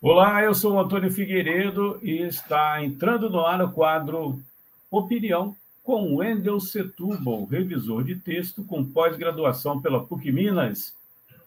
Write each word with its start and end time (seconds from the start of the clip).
Olá, 0.00 0.44
eu 0.44 0.54
sou 0.54 0.74
o 0.74 0.80
Antônio 0.80 1.10
Figueiredo 1.10 1.98
e 2.04 2.22
está 2.22 2.80
entrando 2.84 3.28
no 3.28 3.40
ar 3.44 3.60
o 3.60 3.72
quadro 3.72 4.40
Opinião 4.88 5.56
com 5.82 6.14
Wendel 6.14 6.60
Setúbal, 6.60 7.44
revisor 7.46 8.04
de 8.04 8.14
texto 8.14 8.62
com 8.62 8.84
pós-graduação 8.84 9.82
pela 9.82 10.06
PUC 10.06 10.30
Minas. 10.30 10.94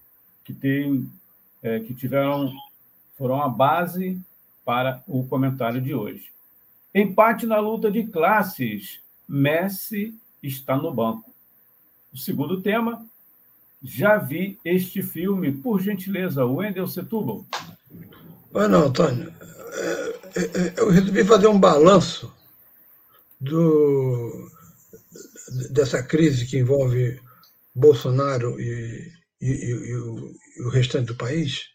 Que, 0.48 0.54
tem, 0.54 1.06
é, 1.62 1.78
que 1.80 1.92
tiveram 1.92 2.50
foram 3.18 3.42
a 3.42 3.48
base 3.48 4.18
para 4.64 5.02
o 5.06 5.26
comentário 5.26 5.78
de 5.78 5.94
hoje. 5.94 6.30
Empate 6.94 7.44
na 7.44 7.58
luta 7.58 7.90
de 7.90 8.04
classes. 8.04 9.00
Messi 9.28 10.14
está 10.42 10.74
no 10.74 10.90
banco. 10.94 11.30
O 12.14 12.16
segundo 12.16 12.62
tema, 12.62 13.04
já 13.82 14.16
vi 14.16 14.58
este 14.64 15.02
filme. 15.02 15.52
Por 15.52 15.82
gentileza, 15.82 16.46
Wendel 16.46 16.88
Setúbal. 16.88 17.44
Oi, 18.54 18.68
não, 18.68 18.84
Antônio. 18.86 19.30
É, 19.74 20.18
é, 20.34 20.44
é, 20.44 20.74
eu 20.78 20.88
resolvi 20.88 21.24
fazer 21.24 21.48
um 21.48 21.60
balanço 21.60 22.32
do, 23.38 24.50
dessa 25.70 26.02
crise 26.02 26.46
que 26.46 26.58
envolve 26.58 27.20
Bolsonaro 27.74 28.58
e, 28.58 29.17
e, 29.40 29.46
e, 29.46 29.96
o, 29.96 30.34
e 30.56 30.62
o 30.62 30.68
restante 30.68 31.06
do 31.06 31.16
país, 31.16 31.68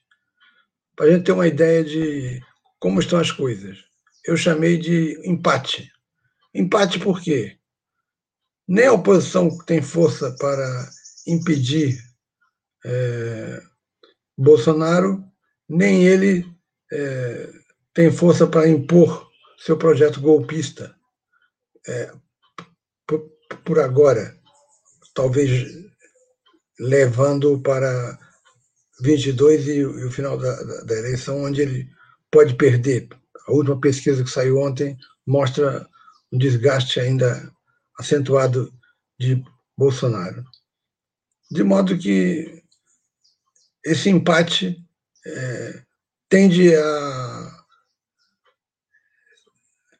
para 0.95 1.08
a 1.08 1.11
gente 1.11 1.23
ter 1.23 1.31
uma 1.31 1.47
ideia 1.47 1.83
de 1.83 2.42
como 2.80 3.00
estão 3.00 3.19
as 3.19 3.31
coisas. 3.31 3.78
Eu 4.25 4.38
chamei 4.38 4.78
de 4.78 5.19
empate. 5.28 5.91
Empate 6.53 7.00
por 7.00 7.22
quê? 7.22 7.57
Nem 8.68 8.88
a 8.88 8.94
oposição 8.94 9.57
tem 9.66 9.81
força 9.81 10.35
para 10.40 10.90
impedir 11.28 11.97
é, 12.85 13.62
Bolsonaro, 14.38 15.23
nem 15.68 16.06
ele 16.06 16.46
é, 16.91 17.50
tem 17.94 18.12
força 18.12 18.47
para 18.47 18.68
impor 18.68 19.29
seu 19.57 19.78
projeto 19.78 20.19
golpista. 20.19 20.96
É, 21.88 22.12
por, 23.07 23.31
por 23.63 23.79
agora, 23.79 24.38
talvez 25.13 25.68
levando 26.79 27.59
para 27.61 28.17
22 29.01 29.67
e, 29.67 29.85
o 29.85 30.11
final 30.11 30.38
da, 30.38 30.56
da, 30.63 30.81
da, 30.81 30.95
eleição, 30.95 31.44
onde 31.44 31.61
ele 31.61 31.89
pode 32.31 32.56
perder. 32.56 33.09
A 33.47 33.51
última 33.51 33.79
pesquisa 33.79 34.23
que 34.23 34.29
saiu 34.29 34.59
ontem 34.59 34.97
mostra 35.25 35.88
um 36.31 36.38
desgaste 36.38 37.00
ainda 37.00 37.51
acentuado 37.97 38.73
de 39.19 39.44
Bolsonaro. 39.78 40.44
De 41.51 41.63
modo 41.63 41.97
que 41.97 42.63
esse 43.85 44.09
empate 44.09 44.84
é, 45.25 45.84
tende 46.29 46.73
a 46.75 47.66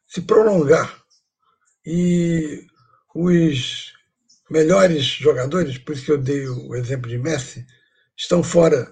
se 0.08 0.22
prolongar 0.22 1.04
e 1.86 2.66
os 3.14 3.94
melhores 4.50 5.06
jogadores, 5.06 5.78
por 5.78 5.94
isso 5.94 6.06
que 6.06 6.12
eu 6.12 6.18
dei 6.18 6.48
o 6.48 6.76
exemplo 6.76 7.10
de 7.10 7.18
Messi, 7.18 7.66
estão 8.16 8.44
fora 8.44 8.92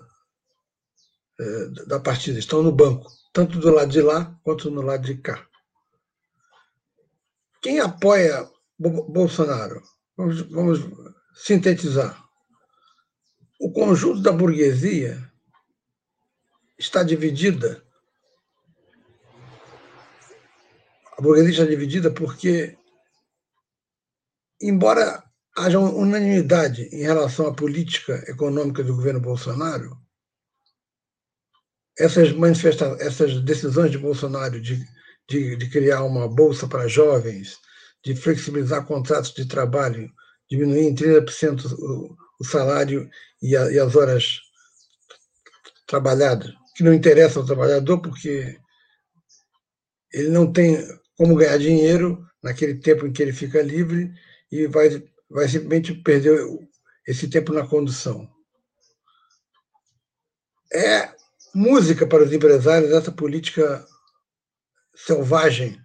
é, 1.39 1.67
da 1.87 1.99
partida, 1.99 2.39
estão 2.39 2.61
no 2.63 2.71
banco, 2.71 3.11
tanto 3.33 3.59
do 3.59 3.71
lado 3.71 3.91
de 3.91 4.01
lá 4.01 4.39
quanto 4.43 4.69
no 4.71 4.81
lado 4.81 5.05
de 5.05 5.15
cá. 5.15 5.47
Quem 7.61 7.79
apoia 7.79 8.49
Bolsonaro? 8.77 9.81
Vamos, 10.17 10.41
vamos 10.49 10.79
sintetizar. 11.35 12.23
O 13.59 13.71
conjunto 13.71 14.21
da 14.21 14.31
burguesia 14.31 15.31
está 16.77 17.03
dividida. 17.03 17.83
A 21.17 21.21
burguesia 21.21 21.51
está 21.51 21.65
dividida 21.65 22.11
porque, 22.11 22.75
embora 24.59 25.30
haja 25.57 25.79
unanimidade 25.79 26.83
em 26.91 27.01
relação 27.01 27.47
à 27.47 27.53
política 27.53 28.23
econômica 28.27 28.83
do 28.83 28.95
governo 28.95 29.19
Bolsonaro, 29.19 29.97
essas 31.97 32.31
manifestações, 32.31 33.01
essas 33.01 33.41
decisões 33.41 33.91
de 33.91 33.97
Bolsonaro 33.97 34.61
de, 34.61 34.85
de, 35.29 35.55
de 35.55 35.69
criar 35.69 36.03
uma 36.03 36.27
bolsa 36.27 36.67
para 36.67 36.87
jovens, 36.87 37.57
de 38.03 38.15
flexibilizar 38.15 38.85
contratos 38.85 39.33
de 39.33 39.47
trabalho, 39.47 40.11
diminuir 40.49 40.87
em 40.87 40.95
30% 40.95 41.71
o, 41.73 42.15
o 42.39 42.43
salário 42.43 43.09
e, 43.41 43.55
a, 43.55 43.71
e 43.71 43.79
as 43.79 43.95
horas 43.95 44.39
trabalhadas, 45.85 46.51
que 46.75 46.83
não 46.83 46.93
interessa 46.93 47.39
ao 47.39 47.45
trabalhador, 47.45 48.01
porque 48.01 48.57
ele 50.13 50.29
não 50.29 50.51
tem 50.51 50.77
como 51.17 51.35
ganhar 51.35 51.57
dinheiro 51.57 52.25
naquele 52.41 52.75
tempo 52.75 53.05
em 53.05 53.11
que 53.11 53.21
ele 53.21 53.33
fica 53.33 53.61
livre 53.61 54.11
e 54.51 54.67
vai 54.67 54.89
vai 55.31 55.47
simplesmente 55.47 55.93
perder 55.93 56.39
esse 57.07 57.27
tempo 57.27 57.53
na 57.53 57.65
condução. 57.65 58.29
É 60.73 61.13
música 61.53 62.05
para 62.05 62.23
os 62.23 62.31
empresários 62.31 62.91
essa 62.91 63.11
política 63.11 63.85
selvagem 64.95 65.79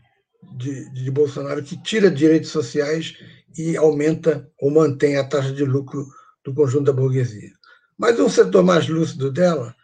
de, 0.56 0.90
de 0.90 1.10
Bolsonaro 1.10 1.62
que 1.62 1.80
tira 1.82 2.10
direitos 2.10 2.50
sociais 2.50 3.16
e 3.56 3.76
aumenta 3.76 4.50
ou 4.60 4.70
mantém 4.70 5.16
a 5.16 5.24
taxa 5.24 5.52
de 5.52 5.64
lucro 5.64 6.06
do 6.44 6.54
conjunto 6.54 6.84
da 6.84 6.92
burguesia. 6.92 7.52
Mas 7.99 8.20
um 8.20 8.28
setor 8.28 8.62
mais 8.62 8.87
lúcido 8.88 9.32
dela 9.32 9.75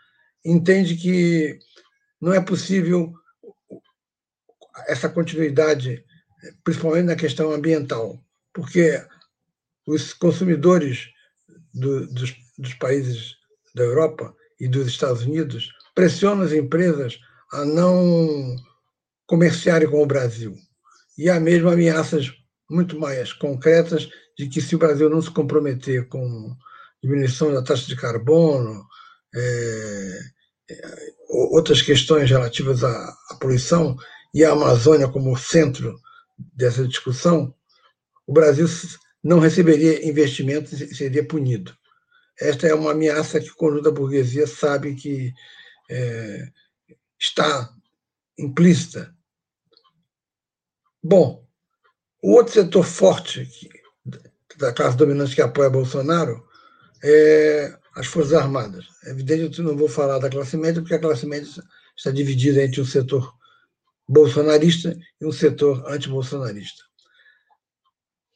entende 0.45 0.97
que 0.97 1.59
não 2.21 2.33
é 2.33 2.41
possível 2.41 3.13
essa 4.87 5.09
continuidade, 5.09 6.05
principalmente 6.63 7.07
na 7.07 7.17
questão 7.17 7.53
ambiental, 7.53 8.23
porque 8.53 9.03
os 9.87 10.13
consumidores 10.13 11.09
do, 11.73 12.07
dos, 12.07 12.35
dos 12.59 12.75
países 12.75 13.37
da 13.75 13.83
Europa 13.83 14.35
e 14.61 14.69
dos 14.69 14.87
Estados 14.87 15.23
Unidos 15.23 15.69
pressionam 15.95 16.45
as 16.45 16.53
empresas 16.53 17.19
a 17.53 17.65
não 17.65 18.57
comerciarem 19.27 19.91
com 19.91 20.03
o 20.03 20.07
Brasil. 20.07 20.55
E 21.19 21.29
há 21.29 21.39
mesmo 21.39 21.69
ameaças 21.69 22.33
muito 22.71 22.99
mais 22.99 23.33
concretas 23.33 24.09
de 24.39 24.49
que 24.49 24.61
se 24.61 24.75
o 24.75 24.79
Brasil 24.79 25.11
não 25.11 25.21
se 25.21 25.31
comprometer 25.31 26.09
com 26.09 26.57
diminuição 27.03 27.53
da 27.53 27.63
taxa 27.63 27.87
de 27.87 27.97
carbono, 27.97 28.87
é, 29.35 30.21
é, 30.71 31.13
outras 31.29 31.83
questões 31.83 32.31
relativas 32.31 32.85
à, 32.85 33.17
à 33.31 33.37
poluição 33.41 33.97
e 34.35 34.45
a 34.45 34.53
Amazônia 34.53 35.09
como 35.09 35.37
centro 35.37 35.99
dessa 36.55 36.87
discussão, 36.87 37.55
o 38.27 38.33
Brasil 38.33 38.67
não 39.23 39.39
receberia 39.39 40.07
investimentos 40.07 40.81
e 40.81 40.95
seria 40.95 41.25
punido. 41.27 41.77
Esta 42.41 42.67
é 42.67 42.75
uma 42.75 42.93
ameaça 42.93 43.41
que 43.41 43.51
o 43.51 43.55
conjunto 43.55 43.85
da 43.85 43.91
burguesia 43.91 44.47
sabe 44.47 44.95
que 44.95 45.33
é, 45.91 46.49
está 47.19 47.73
implícita. 48.39 49.15
Bom, 51.03 51.47
o 52.21 52.33
outro 52.33 52.55
setor 52.55 52.85
forte 52.85 53.47
que, 53.47 53.69
da 54.57 54.73
classe 54.73 54.97
dominante 54.97 55.35
que 55.35 55.43
apoia 55.43 55.71
Bolsonaro 55.71 56.47
é 57.03 57.77
as 57.95 58.07
Forças 58.07 58.35
Armadas. 58.35 58.87
É 59.05 59.11
evidente 59.11 59.59
eu 59.59 59.65
não 59.65 59.77
vou 59.77 59.89
falar 59.89 60.19
da 60.19 60.31
classe 60.31 60.57
média, 60.57 60.81
porque 60.81 60.95
a 60.95 61.01
classe 61.01 61.27
média 61.27 61.49
está 61.97 62.11
dividida 62.11 62.63
entre 62.63 62.81
um 62.81 62.85
setor 62.85 63.33
bolsonarista 64.09 64.97
e 65.21 65.27
um 65.27 65.33
setor 65.33 65.85
antibolsonarista. 65.87 66.83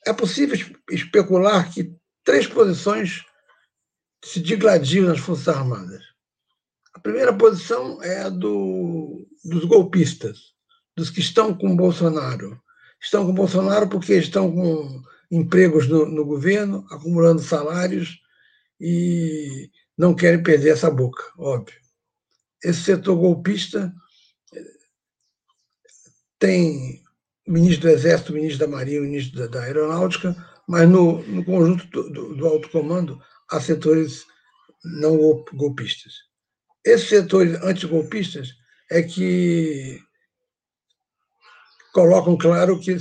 É 0.06 0.12
possível 0.12 0.56
especular 0.90 1.72
que 1.72 1.92
três 2.24 2.46
posições 2.46 3.24
se 4.24 4.40
digladiam 4.40 5.06
nas 5.06 5.18
Forças 5.18 5.48
Armadas. 5.48 6.02
A 6.94 7.00
primeira 7.00 7.36
posição 7.36 8.02
é 8.02 8.22
a 8.22 8.28
do, 8.28 9.26
dos 9.44 9.64
golpistas, 9.64 10.54
dos 10.96 11.10
que 11.10 11.20
estão 11.20 11.52
com 11.52 11.76
Bolsonaro. 11.76 12.60
Estão 13.02 13.26
com 13.26 13.34
Bolsonaro 13.34 13.88
porque 13.88 14.14
estão 14.14 14.50
com 14.50 15.02
empregos 15.30 15.88
no, 15.88 16.06
no 16.06 16.24
governo, 16.24 16.86
acumulando 16.90 17.42
salários 17.42 18.18
e 18.80 19.70
não 19.98 20.14
querem 20.14 20.42
perder 20.42 20.70
essa 20.70 20.90
boca, 20.90 21.22
óbvio. 21.36 21.78
Esse 22.62 22.82
setor 22.82 23.16
golpista 23.16 23.92
tem 26.38 27.02
ministro 27.46 27.88
do 27.88 27.94
Exército, 27.94 28.32
ministro 28.32 28.66
da 28.66 28.76
Marinha, 28.76 29.00
ministro 29.00 29.38
da, 29.38 29.46
da 29.46 29.64
Aeronáutica, 29.64 30.36
mas 30.66 30.88
no, 30.88 31.22
no 31.22 31.44
conjunto 31.44 31.86
do, 31.88 32.10
do, 32.10 32.34
do, 32.34 32.46
alto 32.46 32.68
comando 32.70 33.20
há 33.50 33.60
setores 33.60 34.24
não 34.84 35.44
golpistas. 35.54 36.12
Esses 36.84 37.08
setores 37.08 37.62
antigolpistas 37.62 38.54
é 38.90 39.02
que 39.02 40.00
colocam 41.92 42.36
claro 42.36 42.78
que 42.80 42.96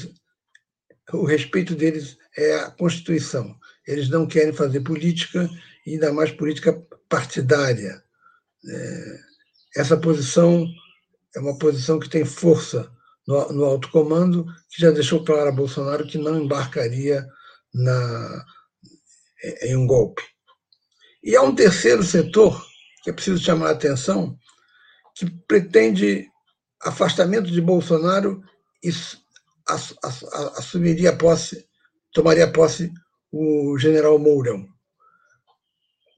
o 1.14 1.26
respeito 1.26 1.76
deles 1.76 2.18
é 2.38 2.56
a 2.56 2.72
Constituição. 2.72 3.56
Eles 3.88 4.10
não 4.10 4.28
querem 4.28 4.54
fazer 4.54 4.82
política, 4.82 5.50
ainda 5.86 6.14
mais 6.14 6.32
política 6.32 6.74
partidária. 7.08 8.04
É, 8.68 9.20
essa 9.78 9.98
posição 9.98 10.66
é 11.36 11.40
uma 11.40 11.58
posição 11.58 12.00
que 12.00 12.10
tem 12.10 12.26
força 12.26 12.92
no, 13.28 13.52
no 13.54 13.66
alto 13.66 13.90
comando, 13.90 14.46
que 14.70 14.82
já 14.82 14.92
deixou 14.92 15.24
claro 15.24 15.50
a 15.50 15.54
Bolsonaro 15.54 16.08
que 16.08 16.18
não 16.18 16.40
embarcaria 16.40 17.26
na, 17.74 18.46
em 19.62 19.76
um 19.76 19.88
golpe. 19.88 20.24
E 21.24 21.36
há 21.36 21.42
um 21.42 21.56
terceiro 21.56 22.04
setor 22.04 22.64
que 23.04 23.10
é 23.10 23.14
preciso 23.14 23.44
chamar 23.44 23.68
a 23.68 23.72
atenção, 23.72 24.38
que 25.16 25.30
pretende 25.48 26.28
afastamento 26.82 27.52
de 27.52 27.62
Bolsonaro 27.62 28.44
e 28.84 28.90
assumiria 30.58 31.16
posse, 31.16 31.68
tomaria 32.12 32.52
posse 32.52 32.92
o 33.32 33.78
general 33.78 34.18
Mourão. 34.18 34.68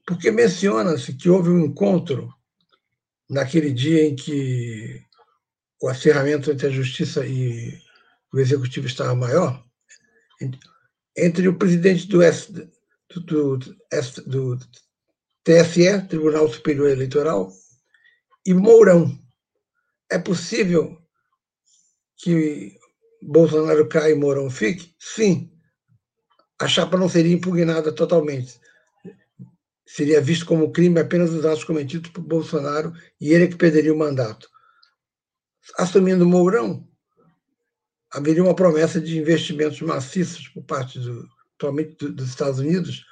Porque 0.06 0.30
menciona-se 0.30 1.14
que 1.14 1.28
houve 1.28 1.50
um 1.50 1.60
encontro 1.60 2.28
naquele 3.28 3.72
dia 3.72 4.06
em 4.06 4.16
que 4.16 5.02
o 5.80 5.88
acerramento 5.88 6.50
entre 6.50 6.66
a 6.66 6.70
justiça 6.70 7.24
e 7.26 7.78
o 8.32 8.38
executivo 8.38 8.86
estava 8.86 9.14
maior, 9.14 9.64
entre 11.16 11.48
o 11.48 11.56
presidente 11.56 12.06
do, 12.06 12.22
S, 12.22 12.52
do, 12.52 13.20
do, 13.20 13.56
do 14.26 14.58
TSE, 15.44 16.06
Tribunal 16.08 16.48
Superior 16.48 16.90
Eleitoral, 16.90 17.52
e 18.44 18.52
Mourão. 18.54 19.18
É 20.10 20.18
possível 20.18 20.98
que 22.16 22.76
Bolsonaro 23.22 23.88
caia 23.88 24.12
e 24.12 24.16
Mourão 24.16 24.50
fique? 24.50 24.94
Sim. 24.98 25.52
A 26.60 26.66
chapa 26.66 26.96
não 26.96 27.08
seria 27.08 27.34
impugnada 27.34 27.92
totalmente. 27.92 28.60
Seria 29.86 30.20
visto 30.20 30.44
como 30.44 30.72
crime 30.72 31.00
apenas 31.00 31.30
os 31.30 31.44
atos 31.44 31.64
cometidos 31.64 32.10
por 32.10 32.22
Bolsonaro 32.22 32.92
e 33.20 33.32
ele 33.32 33.48
que 33.48 33.56
perderia 33.56 33.92
o 33.94 33.98
mandato 33.98 34.48
assumindo 35.76 36.26
Mourão, 36.26 36.86
haveria 38.10 38.42
uma 38.42 38.54
promessa 38.54 39.00
de 39.00 39.18
investimentos 39.18 39.80
maciços 39.80 40.48
por 40.48 40.62
parte, 40.62 40.98
do, 40.98 41.28
atualmente, 41.54 42.08
dos 42.08 42.28
Estados 42.28 42.58
Unidos 42.58 43.04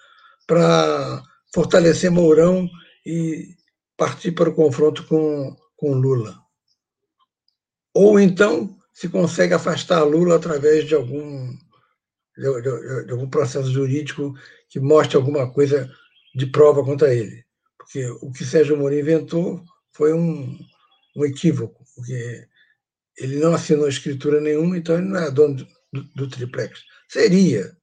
para 0.46 1.22
fortalecer 1.52 2.10
Mourão 2.10 2.68
e 3.04 3.54
partir 3.96 4.32
para 4.32 4.50
o 4.50 4.54
confronto 4.54 5.04
com, 5.06 5.56
com 5.76 5.94
Lula. 5.94 6.38
Ou 7.94 8.20
então 8.20 8.76
se 8.92 9.08
consegue 9.08 9.54
afastar 9.54 10.02
Lula 10.04 10.36
através 10.36 10.86
de 10.86 10.94
algum, 10.94 11.50
de, 12.36 12.62
de, 12.62 13.06
de 13.06 13.12
algum 13.12 13.28
processo 13.28 13.70
jurídico 13.70 14.34
que 14.68 14.80
mostre 14.80 15.16
alguma 15.16 15.50
coisa 15.52 15.90
de 16.34 16.46
prova 16.46 16.84
contra 16.84 17.14
ele. 17.14 17.44
Porque 17.78 18.06
o 18.20 18.30
que 18.30 18.44
Sérgio 18.44 18.76
Moro 18.76 18.98
inventou 18.98 19.62
foi 19.92 20.12
um, 20.12 20.58
um 21.16 21.24
equívoco, 21.24 21.85
porque 21.96 22.46
ele 23.18 23.38
não 23.38 23.54
assinou 23.54 23.88
escritura 23.88 24.40
nenhuma, 24.40 24.76
então 24.76 24.98
ele 24.98 25.08
não 25.08 25.18
é 25.18 25.30
dono 25.30 25.56
do, 25.56 25.66
do, 25.92 26.04
do 26.14 26.28
triplex. 26.28 26.82
Seria. 27.08 27.76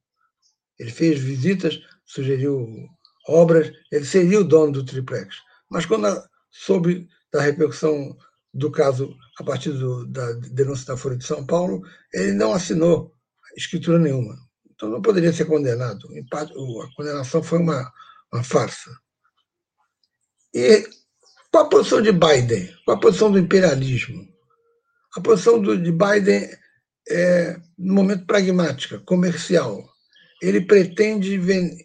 Ele 0.78 0.90
fez 0.90 1.20
visitas, 1.20 1.80
sugeriu 2.06 2.88
obras, 3.26 3.72
ele 3.90 4.04
seria 4.04 4.40
o 4.40 4.44
dono 4.44 4.72
do 4.72 4.84
triplex. 4.84 5.36
Mas 5.68 5.84
quando 5.84 6.06
soube 6.50 7.08
da 7.32 7.42
repercussão 7.42 8.16
do 8.52 8.70
caso 8.70 9.16
a 9.38 9.44
partir 9.44 9.72
do, 9.72 10.06
da 10.06 10.32
denúncia 10.32 10.86
da 10.86 10.96
Folha 10.96 11.16
de 11.16 11.26
São 11.26 11.44
Paulo, 11.44 11.82
ele 12.12 12.32
não 12.32 12.52
assinou 12.52 13.12
escritura 13.56 13.98
nenhuma. 13.98 14.36
Então 14.70 14.88
não 14.88 15.02
poderia 15.02 15.32
ser 15.32 15.46
condenado. 15.46 16.08
A 16.32 16.94
condenação 16.96 17.42
foi 17.42 17.58
uma, 17.58 17.92
uma 18.32 18.44
farsa. 18.44 18.90
E 20.52 20.88
qual 21.54 21.66
a 21.66 21.68
posição 21.68 22.02
de 22.02 22.10
Biden? 22.10 22.76
Qual 22.84 22.96
a 22.96 23.00
posição 23.00 23.30
do 23.30 23.38
imperialismo? 23.38 24.26
A 25.16 25.20
posição 25.20 25.62
do, 25.62 25.80
de 25.80 25.92
Biden 25.92 26.50
é, 27.08 27.60
no 27.78 27.94
momento, 27.94 28.26
pragmática, 28.26 28.98
comercial. 28.98 29.88
Ele 30.42 30.62
pretende 30.62 31.38
ven, 31.38 31.78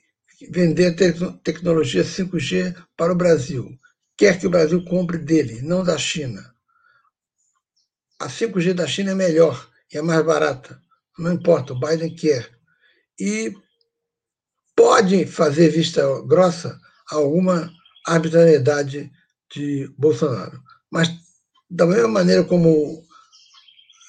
vender 0.50 0.96
te, 0.96 1.14
tecnologia 1.44 2.04
5G 2.04 2.76
para 2.98 3.14
o 3.14 3.16
Brasil. 3.16 3.70
Quer 4.18 4.40
que 4.40 4.48
o 4.48 4.50
Brasil 4.50 4.84
compre 4.86 5.20
dele, 5.20 5.62
não 5.62 5.84
da 5.84 6.00
China. 6.00 6.52
A 8.20 8.28
5G 8.28 8.74
da 8.74 8.88
China 8.88 9.12
é 9.12 9.16
melhor 9.16 9.70
e 9.94 10.00
é 10.00 10.02
mais 10.02 10.26
barata. 10.26 10.82
Não 11.16 11.32
importa, 11.32 11.74
o 11.74 11.80
Biden 11.80 12.16
quer. 12.16 12.50
E 13.20 13.54
pode 14.76 15.28
fazer 15.28 15.70
vista 15.70 16.02
grossa 16.26 16.76
alguma 17.12 17.72
arbitrariedade 18.08 19.12
de 19.52 19.88
Bolsonaro. 19.98 20.62
Mas, 20.90 21.10
da 21.70 21.86
mesma 21.86 22.08
maneira 22.08 22.44
como 22.44 23.04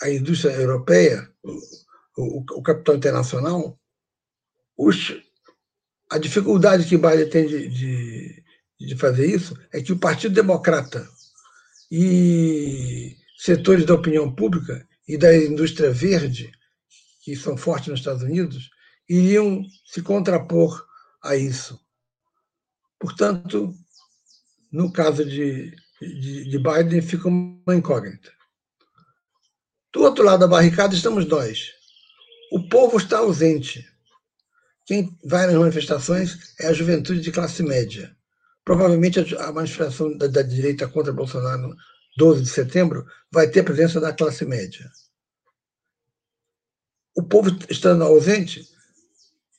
a 0.02 0.11
indústria 0.11 0.52
europeia, 0.52 1.30
o, 2.16 2.44
o 2.59 2.62
capital 2.62 2.97
internacional, 2.97 3.78
os, 4.76 5.14
a 6.11 6.18
dificuldade 6.18 6.87
que 6.87 6.97
Biden 6.97 7.28
tem 7.28 7.47
de, 7.47 7.68
de, 7.68 8.44
de 8.80 8.97
fazer 8.97 9.26
isso 9.26 9.56
é 9.73 9.82
que 9.82 9.92
o 9.92 9.99
Partido 9.99 10.35
Democrata 10.35 11.09
e 11.90 13.16
setores 13.37 13.85
da 13.85 13.94
opinião 13.94 14.32
pública 14.32 14.87
e 15.09 15.18
da 15.18 15.37
indústria 15.37 15.90
verde, 15.90 16.52
que 17.23 17.35
são 17.35 17.56
fortes 17.56 17.88
nos 17.88 18.00
Estados 18.00 18.23
Unidos, 18.23 18.70
iriam 19.09 19.64
se 19.85 20.02
contrapor 20.02 20.87
a 21.23 21.37
isso. 21.37 21.80
Portanto, 22.99 23.75
no 24.73 24.93
caso 24.93 25.25
de, 25.25 25.75
de, 26.00 26.45
de 26.49 26.59
Biden, 26.59 27.03
fica 27.03 27.29
uma 27.29 27.75
incógnita. 27.75 28.31
Do 29.93 30.03
outro 30.03 30.25
lado 30.25 30.41
da 30.41 30.49
barricada 30.49 30.95
estamos 30.95 31.27
nós. 31.27 31.73
O 32.53 32.69
povo 32.69 32.97
está 32.97 33.19
ausente. 33.19 33.85
Quem 34.87 35.17
vai 35.25 35.47
nas 35.47 35.57
manifestações 35.57 36.55
é 36.61 36.69
a 36.69 36.73
juventude 36.73 37.21
de 37.21 37.33
classe 37.33 37.62
média. 37.62 38.17
Provavelmente 38.65 39.19
a 39.37 39.53
manifestação 39.53 40.17
da, 40.17 40.27
da 40.27 40.43
direita 40.43 40.89
contra 40.89 41.12
Bolsonaro, 41.12 41.75
12 42.17 42.43
de 42.43 42.49
setembro, 42.49 43.07
vai 43.33 43.49
ter 43.49 43.65
presença 43.65 44.00
da 44.00 44.12
classe 44.12 44.45
média. 44.45 44.91
O 47.17 47.23
povo 47.23 47.57
estando 47.69 48.05
ausente 48.05 48.69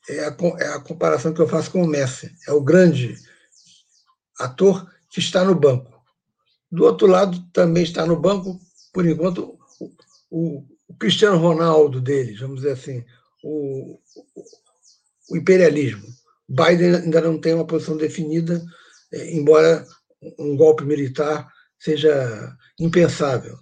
é 0.10 0.25
a, 0.25 0.38
é 0.60 0.68
a 0.70 0.80
comparação 0.80 1.34
que 1.34 1.41
eu 1.41 1.48
faço 1.48 1.72
com 1.72 1.84
o 1.84 1.88
Messi. 1.88 2.34
É 2.48 2.51
o 2.51 2.62
grande 2.62 3.15
ator 4.39 4.89
que 5.12 5.20
está 5.20 5.44
no 5.44 5.53
banco. 5.53 6.01
Do 6.72 6.86
outro 6.86 7.06
lado, 7.06 7.38
também 7.51 7.84
está 7.84 8.06
no 8.06 8.20
banco, 8.20 8.60
por 8.94 9.06
enquanto, 9.06 9.60
o, 10.30 10.63
o 10.88 10.94
Cristiano 10.98 11.38
Ronaldo 11.38 12.00
deles, 12.00 12.39
vamos 12.39 12.62
dizer 12.62 12.72
assim, 12.72 13.03
o, 13.44 14.00
o 15.30 15.38
imperialismo. 15.38 16.08
Biden 16.48 16.96
ainda 16.96 17.22
não 17.22 17.39
tem 17.39 17.53
uma 17.53 17.68
posição 17.68 17.98
definida, 17.98 18.63
é, 19.13 19.34
embora 19.34 19.86
um 20.39 20.56
golpe 20.56 20.84
militar 20.86 21.51
seja 21.80 22.56
impensável. 22.80 23.58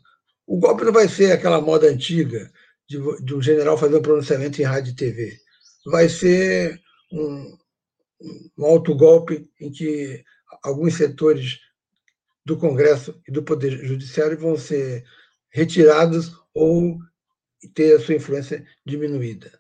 O 0.46 0.60
golpe 0.60 0.84
não 0.84 0.92
vai 0.92 1.08
ser 1.08 1.32
aquela 1.32 1.62
moda 1.62 1.88
antiga 1.88 2.52
de, 2.88 2.98
de 3.24 3.36
um 3.36 3.42
general 3.42 3.78
fazer 3.78 3.98
um 3.98 4.02
pronunciamento 4.02 4.62
em 4.62 4.66
rádio 4.66 4.92
e 4.92 4.96
TV. 4.96 5.38
Vai 5.86 6.10
ser 6.10 6.80
um, 7.12 7.58
um 8.58 8.66
autogolpe 8.66 9.50
em 9.60 9.72
que 9.72 10.24
alguns 10.64 10.96
setores 10.96 11.60
do 12.46 12.58
Congresso 12.58 13.22
e 13.28 13.32
do 13.32 13.44
Poder 13.44 13.86
Judiciário 13.86 14.38
vão 14.38 14.58
ser 14.58 15.06
retirados 15.50 16.32
ou 16.54 17.00
ter 17.74 17.96
a 17.96 18.00
sua 18.00 18.16
influência 18.16 18.66
diminuída. 18.86 19.60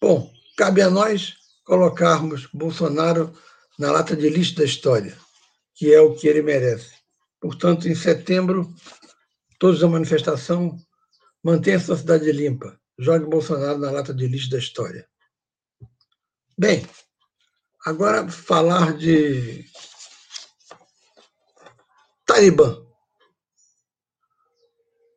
Bom, 0.00 0.32
cabe 0.56 0.82
a 0.82 0.90
nós 0.90 1.34
colocarmos 1.64 2.46
Bolsonaro 2.46 3.32
na 3.78 3.90
lata 3.90 4.16
de 4.16 4.28
lixo 4.28 4.56
da 4.56 4.64
história, 4.64 5.16
que 5.74 5.92
é 5.92 6.00
o 6.00 6.14
que 6.14 6.28
ele 6.28 6.42
merece. 6.42 6.94
Portanto, 7.40 7.88
em 7.88 7.94
setembro, 7.94 8.72
todos 9.58 9.80
da 9.80 9.88
manifestação, 9.88 10.76
mantenha 11.42 11.80
sua 11.80 11.96
cidade 11.96 12.30
limpa, 12.30 12.78
jogue 12.98 13.26
Bolsonaro 13.26 13.78
na 13.78 13.90
lata 13.90 14.12
de 14.12 14.26
lixo 14.26 14.50
da 14.50 14.58
história. 14.58 15.08
Bem, 16.58 16.86
agora 17.84 18.28
falar 18.28 18.96
de 18.96 19.64
Talibã. 22.24 22.80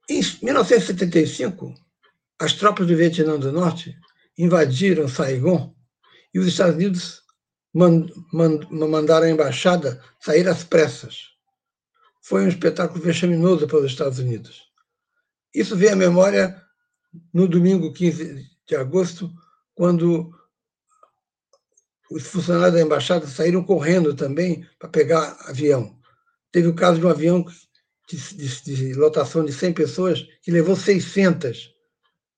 Em 0.10 0.22
1975, 0.42 1.74
as 2.40 2.54
tropas 2.54 2.88
do 2.88 2.96
Vietnã 2.96 3.40
do 3.40 3.52
Norte 3.52 3.96
invadiram 4.38 5.08
Saigon 5.08 5.74
e 6.34 6.40
os 6.40 6.48
Estados 6.48 6.76
Unidos 6.76 7.22
mandaram 7.74 9.28
a 9.28 9.30
embaixada 9.30 10.04
sair 10.20 10.48
às 10.48 10.64
pressas. 10.64 11.32
Foi 12.22 12.44
um 12.44 12.48
espetáculo 12.48 13.04
vexaminoso 13.04 13.68
para 13.68 13.80
os 13.80 13.86
Estados 13.86 14.20
Unidos. 14.20 14.64
Isso 15.54 15.76
vem 15.76 15.90
à 15.90 15.96
memória 15.96 16.62
no 17.34 17.48
domingo 17.48 17.94
15 17.94 18.46
de 18.68 18.76
agosto, 18.76 19.32
quando 19.74 20.34
os 22.10 22.24
funcionários 22.24 22.74
da 22.74 22.82
embaixada 22.82 23.28
saíram 23.28 23.64
correndo 23.64 24.14
também 24.14 24.66
para 24.80 24.90
pegar 24.90 25.38
avião. 25.48 25.98
Teve 26.52 26.68
o 26.68 26.76
caso 26.76 27.00
de 27.00 27.06
um 27.06 27.10
avião 27.10 27.46
de, 28.08 28.18
de, 28.36 28.62
de 28.62 28.94
lotação 28.94 29.44
de 29.44 29.52
100 29.52 29.74
pessoas 29.74 30.28
que 30.42 30.52
levou 30.52 30.76
600. 30.76 31.74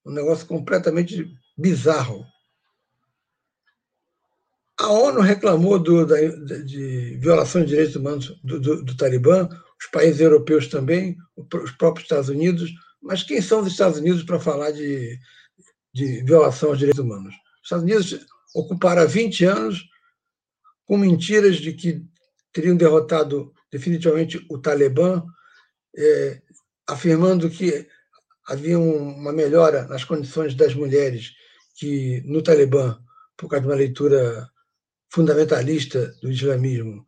Um 0.04 0.12
negócio 0.12 0.46
completamente 0.46 1.30
bizarro. 1.56 2.24
A 4.80 4.90
ONU 4.90 5.20
reclamou 5.20 5.78
do, 5.78 6.06
da, 6.06 6.16
de 6.16 7.18
violação 7.20 7.62
de 7.62 7.68
direitos 7.68 7.96
humanos 7.96 8.40
do, 8.44 8.60
do, 8.60 8.84
do, 8.84 8.96
Talibã, 8.96 9.48
os 9.78 9.86
países 9.90 10.20
europeus 10.20 10.68
também, 10.68 11.16
os 11.36 11.72
próprios 11.72 12.04
Estados 12.04 12.28
Unidos, 12.28 12.70
mas 13.02 13.24
quem 13.24 13.42
são 13.42 13.60
os 13.60 13.66
Estados 13.66 13.98
Unidos 13.98 14.22
para 14.22 14.38
falar 14.38 14.70
de, 14.70 15.18
de 15.92 16.22
violação 16.22 16.70
aos 16.70 16.78
direitos 16.78 17.04
humanos? 17.04 17.34
Os 17.34 17.64
Estados 17.64 17.84
Unidos 17.84 18.26
ocuparam 18.54 19.02
há 19.02 19.04
20 19.04 19.44
anos 19.44 19.88
com 20.84 20.96
mentiras 20.96 21.56
de 21.56 21.72
que 21.72 22.04
teriam 22.52 22.76
derrotado 22.76 23.52
definitivamente 23.70 24.44
o 24.48 24.58
Talibã, 24.58 25.22
é, 25.96 26.40
afirmando 26.86 27.50
que 27.50 27.86
havia 28.46 28.78
uma 28.78 29.32
melhora 29.32 29.86
nas 29.86 30.04
condições 30.04 30.54
das 30.54 30.74
mulheres 30.74 31.34
que 31.74 32.22
no 32.24 32.42
Talibã, 32.42 32.98
por 33.36 33.48
causa 33.48 33.62
de 33.62 33.68
uma 33.68 33.76
leitura 33.76 34.48
fundamentalista 35.10 36.08
do 36.22 36.30
islamismo, 36.30 37.06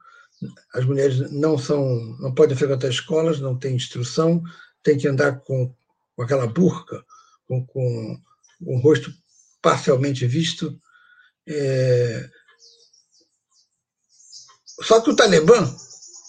as 0.75 0.85
mulheres 0.85 1.31
não 1.33 1.59
são, 1.59 1.85
não 2.19 2.35
podem 2.35 2.57
frequentar 2.57 2.89
escolas, 2.89 3.41
não 3.41 3.59
têm 3.59 3.75
instrução, 3.75 4.43
têm 4.83 4.97
que 4.97 5.09
andar 5.09 5.41
com, 5.41 5.75
com 6.15 6.23
aquela 6.23 6.47
burca, 6.47 7.05
com, 7.47 7.67
com 7.67 8.21
o 8.63 8.79
rosto 8.79 9.13
parcialmente 9.61 10.27
visto. 10.27 10.81
É... 11.51 12.31
Só 14.83 15.01
que 15.01 15.11
o 15.11 15.17
Talibã 15.17 15.69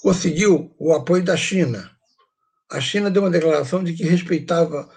conseguiu 0.02 0.76
o 0.80 0.94
apoio 0.94 1.24
da 1.24 1.38
China. 1.38 1.92
A 2.70 2.82
China 2.82 3.12
deu 3.12 3.22
uma 3.22 3.30
declaração 3.30 3.84
de 3.84 3.94
que 3.94 4.04
respeitava 4.04 4.90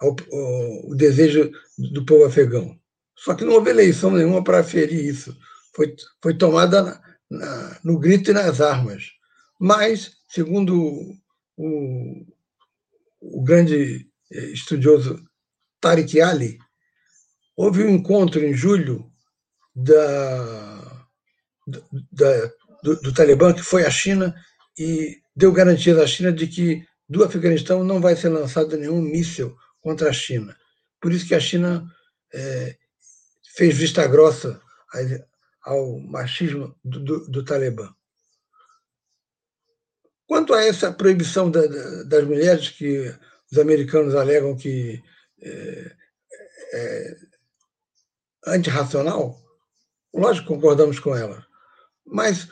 o, 0.00 0.94
desejo 0.94 1.52
do 1.78 2.04
povo 2.04 2.24
afegão. 2.24 2.76
Só 3.16 3.34
que 3.34 3.44
não 3.44 3.52
houve 3.52 3.70
eleição 3.70 4.10
nenhuma 4.10 4.42
para 4.42 4.60
aferir 4.60 5.04
isso. 5.04 5.36
Foi, 5.74 5.94
foi 6.20 6.36
tomada 6.36 6.82
na, 6.82 7.00
na, 7.30 7.80
no 7.84 7.98
grito 7.98 8.30
e 8.30 8.34
nas 8.34 8.60
armas. 8.60 9.12
Mas, 9.60 10.12
segundo 10.28 11.16
o, 11.56 12.26
o 13.20 13.42
grande 13.42 14.08
eh, 14.32 14.46
estudioso 14.46 15.22
Tariq 15.80 16.20
Ali, 16.20 16.58
houve 17.56 17.84
um 17.84 17.90
encontro 17.90 18.44
em 18.44 18.54
julho 18.54 19.11
da, 19.74 21.06
da, 22.12 22.50
do, 22.82 22.96
do 23.00 23.14
Talibã, 23.14 23.52
que 23.52 23.62
foi 23.62 23.84
a 23.84 23.90
China, 23.90 24.34
e 24.78 25.20
deu 25.34 25.52
garantias 25.52 25.98
à 25.98 26.06
China 26.06 26.32
de 26.32 26.46
que 26.46 26.86
do 27.08 27.24
Afeganistão 27.24 27.84
não 27.84 28.00
vai 28.00 28.16
ser 28.16 28.28
lançado 28.28 28.76
nenhum 28.76 29.00
míssil 29.00 29.56
contra 29.80 30.10
a 30.10 30.12
China. 30.12 30.56
Por 31.00 31.12
isso 31.12 31.26
que 31.26 31.34
a 31.34 31.40
China 31.40 31.84
é, 32.32 32.76
fez 33.54 33.76
vista 33.76 34.06
grossa 34.06 34.60
ao 35.62 35.98
machismo 35.98 36.74
do, 36.84 37.00
do, 37.00 37.30
do 37.30 37.44
Talibã. 37.44 37.92
Quanto 40.26 40.54
a 40.54 40.64
essa 40.64 40.92
proibição 40.92 41.50
da, 41.50 41.66
da, 41.66 42.02
das 42.04 42.24
mulheres, 42.24 42.70
que 42.70 43.14
os 43.50 43.58
americanos 43.58 44.14
alegam 44.14 44.56
que 44.56 45.02
é, 45.42 45.96
é 46.72 47.16
antirracional, 48.46 49.41
lógico 50.12 50.48
concordamos 50.48 50.98
com 50.98 51.14
ela. 51.16 51.44
Mas 52.06 52.48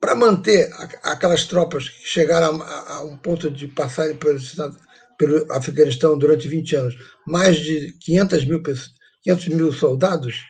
para 0.00 0.14
manter 0.14 0.70
aquelas 1.02 1.46
tropas 1.46 1.88
que 1.88 2.06
chegaram 2.06 2.60
a, 2.62 2.96
a 2.96 3.04
um 3.04 3.16
ponto 3.16 3.50
de 3.50 3.66
passarem 3.68 4.16
pelo, 4.16 4.38
pelo 5.18 5.52
Afeganistão 5.52 6.18
durante 6.18 6.46
20 6.46 6.76
anos, 6.76 6.94
mais 7.26 7.56
de 7.56 7.92
500 8.00 8.44
mil, 8.44 8.62
500 9.22 9.48
mil 9.48 9.72
soldados, 9.72 10.44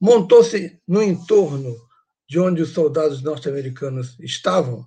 montou-se 0.00 0.80
no 0.86 1.02
entorno 1.02 1.76
de 2.28 2.40
onde 2.40 2.62
os 2.62 2.70
soldados 2.70 3.22
norte-americanos 3.22 4.18
estavam, 4.18 4.84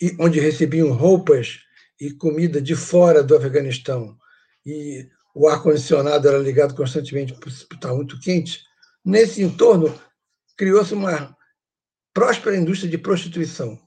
e 0.00 0.14
onde 0.18 0.40
recebiam 0.40 0.92
roupas 0.92 1.60
e 2.00 2.10
comida 2.10 2.60
de 2.60 2.74
fora 2.74 3.22
do 3.22 3.36
Afeganistão, 3.36 4.18
e 4.66 5.08
o 5.34 5.48
ar-condicionado 5.48 6.28
era 6.28 6.38
ligado 6.38 6.74
constantemente 6.74 7.32
por 7.34 7.48
estar 7.48 7.94
muito 7.94 8.20
quente, 8.20 8.64
nesse 9.04 9.42
entorno 9.42 9.98
criou-se 10.56 10.92
uma 10.92 11.36
próspera 12.12 12.56
indústria 12.56 12.90
de 12.90 12.98
prostituição. 12.98 13.80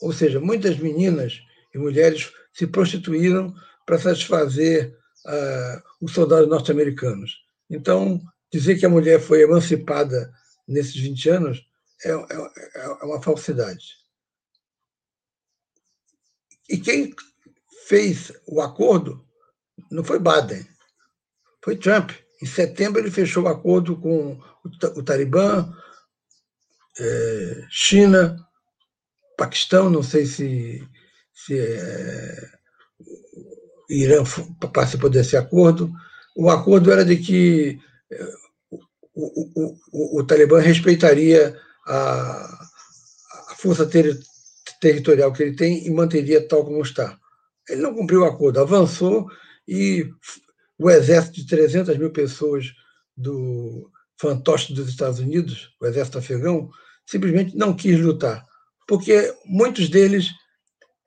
Ou 0.00 0.12
seja, 0.12 0.38
muitas 0.38 0.78
meninas 0.78 1.40
e 1.74 1.78
mulheres 1.78 2.32
se 2.52 2.66
prostituíram 2.66 3.54
para 3.86 3.98
satisfazer 3.98 4.96
uh, 5.26 5.82
os 6.00 6.12
soldados 6.12 6.48
norte-americanos. 6.48 7.38
Então, 7.70 8.20
dizer 8.52 8.78
que 8.78 8.84
a 8.84 8.90
mulher 8.90 9.20
foi 9.20 9.42
emancipada 9.42 10.32
nesses 10.68 10.96
20 10.96 11.30
anos 11.30 11.66
é, 12.04 12.10
é, 12.10 12.84
é 12.84 13.04
uma 13.04 13.22
falsidade. 13.22 13.96
E 16.68 16.78
quem 16.78 17.14
fez 17.86 18.32
o 18.46 18.60
acordo 18.60 19.26
não 19.90 20.04
foi 20.04 20.18
Biden, 20.18 20.66
foi 21.62 21.76
Trump. 21.76 22.10
Em 22.42 22.46
setembro, 22.46 23.00
ele 23.00 23.10
fechou 23.10 23.44
o 23.44 23.48
acordo 23.48 23.96
com 23.96 24.38
o 24.96 25.02
Talibã, 25.02 25.72
é, 26.98 27.66
China, 27.70 28.36
Paquistão, 29.36 29.88
não 29.88 30.02
sei 30.02 30.26
se, 30.26 30.86
se 31.32 31.58
é, 31.58 32.50
Irã 33.88 34.24
participou 34.72 35.08
desse 35.08 35.36
acordo. 35.36 35.92
O 36.36 36.50
acordo 36.50 36.90
era 36.90 37.04
de 37.04 37.16
que 37.16 37.78
é, 38.10 38.24
o, 38.70 38.80
o, 39.14 39.78
o, 39.92 40.20
o 40.20 40.26
Talibã 40.26 40.60
respeitaria 40.60 41.56
a, 41.86 42.68
a 43.50 43.54
força 43.56 43.86
ter, 43.86 44.18
territorial 44.80 45.32
que 45.32 45.42
ele 45.42 45.56
tem 45.56 45.86
e 45.86 45.90
manteria 45.90 46.46
tal 46.46 46.64
como 46.64 46.82
está. 46.82 47.18
Ele 47.68 47.82
não 47.82 47.94
cumpriu 47.94 48.22
o 48.22 48.24
acordo, 48.24 48.60
avançou 48.60 49.28
e 49.66 50.08
o 50.82 50.90
exército 50.90 51.36
de 51.36 51.46
300 51.46 51.96
mil 51.96 52.10
pessoas 52.10 52.72
do 53.16 53.90
fantoche 54.20 54.74
dos 54.74 54.88
Estados 54.88 55.20
Unidos, 55.20 55.70
o 55.80 55.86
exército 55.86 56.18
afegão, 56.18 56.68
simplesmente 57.06 57.56
não 57.56 57.74
quis 57.74 58.00
lutar, 58.00 58.44
porque 58.86 59.32
muitos 59.44 59.88
deles 59.88 60.30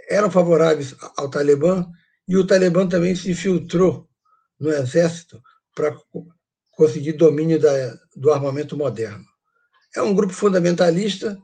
eram 0.09 0.31
favoráveis 0.31 0.95
ao 1.17 1.29
Talibã 1.29 1.85
e 2.27 2.37
o 2.37 2.47
Talibã 2.47 2.87
também 2.87 3.15
se 3.15 3.31
infiltrou 3.31 4.07
no 4.59 4.71
exército 4.71 5.41
para 5.75 5.95
conseguir 6.71 7.13
domínio 7.13 7.59
da, 7.59 7.97
do 8.15 8.31
armamento 8.31 8.77
moderno. 8.77 9.25
É 9.95 10.01
um 10.01 10.13
grupo 10.13 10.33
fundamentalista, 10.33 11.37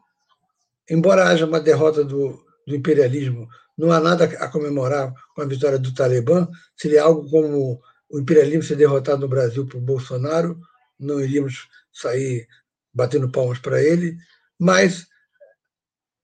embora 0.90 1.28
haja 1.28 1.46
uma 1.46 1.60
derrota 1.60 2.04
do, 2.04 2.42
do 2.66 2.76
imperialismo, 2.76 3.48
não 3.78 3.92
há 3.92 4.00
nada 4.00 4.26
a 4.26 4.48
comemorar 4.48 5.14
com 5.36 5.42
a 5.42 5.46
vitória 5.46 5.80
do 5.80 5.94
Talibã. 5.94 6.48
Seria 6.78 7.04
algo 7.04 7.30
como 7.30 7.82
o 8.12 8.20
imperialismo 8.20 8.64
ser 8.64 8.76
derrotado 8.76 9.22
no 9.22 9.28
Brasil 9.28 9.66
por 9.66 9.80
Bolsonaro, 9.80 10.60
não 11.00 11.20
iríamos 11.20 11.68
sair 11.92 12.48
batendo 12.94 13.32
palmas 13.32 13.60
para 13.60 13.82
ele, 13.82 14.18
mas 14.60 15.08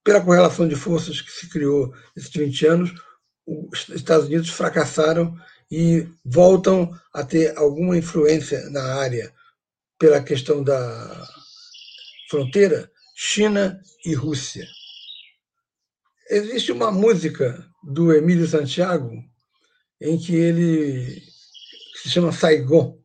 pela 0.03 0.21
correlação 0.21 0.67
de 0.67 0.75
forças 0.75 1.21
que 1.21 1.31
se 1.31 1.49
criou 1.49 1.93
nesses 2.15 2.31
20 2.31 2.67
anos, 2.67 2.93
os 3.45 3.87
Estados 3.89 4.27
Unidos 4.27 4.49
fracassaram 4.49 5.35
e 5.71 6.07
voltam 6.23 6.91
a 7.13 7.23
ter 7.23 7.57
alguma 7.57 7.97
influência 7.97 8.69
na 8.69 8.83
área 8.95 9.33
pela 9.97 10.21
questão 10.21 10.63
da 10.63 11.27
fronteira 12.29 12.91
China 13.15 13.81
e 14.05 14.13
Rússia. 14.13 14.67
Existe 16.29 16.71
uma 16.71 16.91
música 16.91 17.65
do 17.83 18.13
Emílio 18.13 18.47
Santiago 18.47 19.11
em 19.99 20.17
que 20.17 20.35
ele 20.35 21.23
se 22.07 22.13
chama 22.13 22.31
Saigon. 22.31 22.97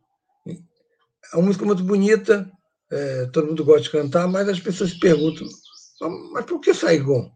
É 0.47 1.37
uma 1.37 1.47
música 1.47 1.65
muito 1.65 1.83
bonita, 1.83 2.51
é, 2.91 3.27
todo 3.27 3.47
mundo 3.47 3.65
gosta 3.65 3.83
de 3.83 3.91
cantar, 3.91 4.29
mas 4.29 4.49
as 4.49 4.61
pessoas 4.61 4.91
se 4.91 4.99
perguntam: 4.99 5.47
mas 6.33 6.45
por 6.45 6.61
que 6.61 6.75
Saigon? 6.75 7.31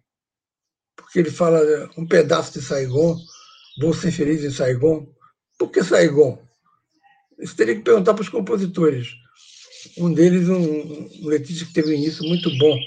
Porque 0.96 1.20
ele 1.20 1.30
fala 1.30 1.60
um 1.96 2.06
pedaço 2.06 2.52
de 2.52 2.64
Saigon, 2.64 3.16
vou 3.80 3.94
ser 3.94 4.10
feliz 4.12 4.44
em 4.44 4.50
Saigon. 4.50 5.06
Por 5.58 5.70
que 5.70 5.82
Saigon? 5.82 6.38
Isso 7.38 7.56
teria 7.56 7.74
que 7.74 7.82
perguntar 7.82 8.14
para 8.14 8.22
os 8.22 8.28
compositores. 8.28 9.08
Um 9.98 10.12
deles, 10.12 10.48
um, 10.48 10.58
um 10.58 11.30
que 11.30 11.72
teve 11.72 11.90
um 11.90 11.98
início 11.98 12.24
muito 12.24 12.50
bom 12.58 12.78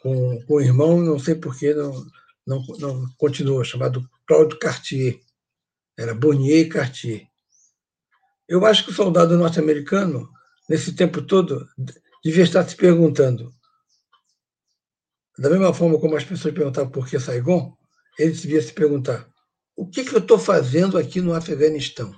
com, 0.00 0.42
com 0.42 0.54
o 0.54 0.60
irmão, 0.60 1.00
não 1.00 1.18
sei 1.18 1.34
por 1.34 1.56
que 1.58 1.72
não, 1.72 2.04
não, 2.46 2.62
não 2.78 3.06
continuou, 3.16 3.64
chamado 3.64 4.06
Claude 4.26 4.58
Cartier. 4.58 5.20
Era 5.96 6.14
Bonnier 6.14 6.68
Cartier. 6.68 7.28
Eu 8.48 8.64
acho 8.66 8.84
que 8.84 8.90
o 8.90 8.94
soldado 8.94 9.36
norte-americano, 9.36 10.28
nesse 10.68 10.94
tempo 10.94 11.22
todo, 11.22 11.66
devia 12.22 12.44
estar 12.44 12.68
se 12.68 12.76
perguntando, 12.76 13.52
da 15.38 15.50
mesma 15.50 15.74
forma 15.74 15.98
como 15.98 16.16
as 16.16 16.24
pessoas 16.24 16.54
perguntavam 16.54 16.90
por 16.90 17.08
que 17.08 17.18
Saigon, 17.18 17.76
ele 18.18 18.32
devia 18.32 18.62
se 18.62 18.72
perguntar: 18.72 19.28
o 19.76 19.86
que, 19.86 20.04
que 20.04 20.14
eu 20.14 20.20
estou 20.20 20.38
fazendo 20.38 20.96
aqui 20.96 21.20
no 21.20 21.34
Afeganistão? 21.34 22.14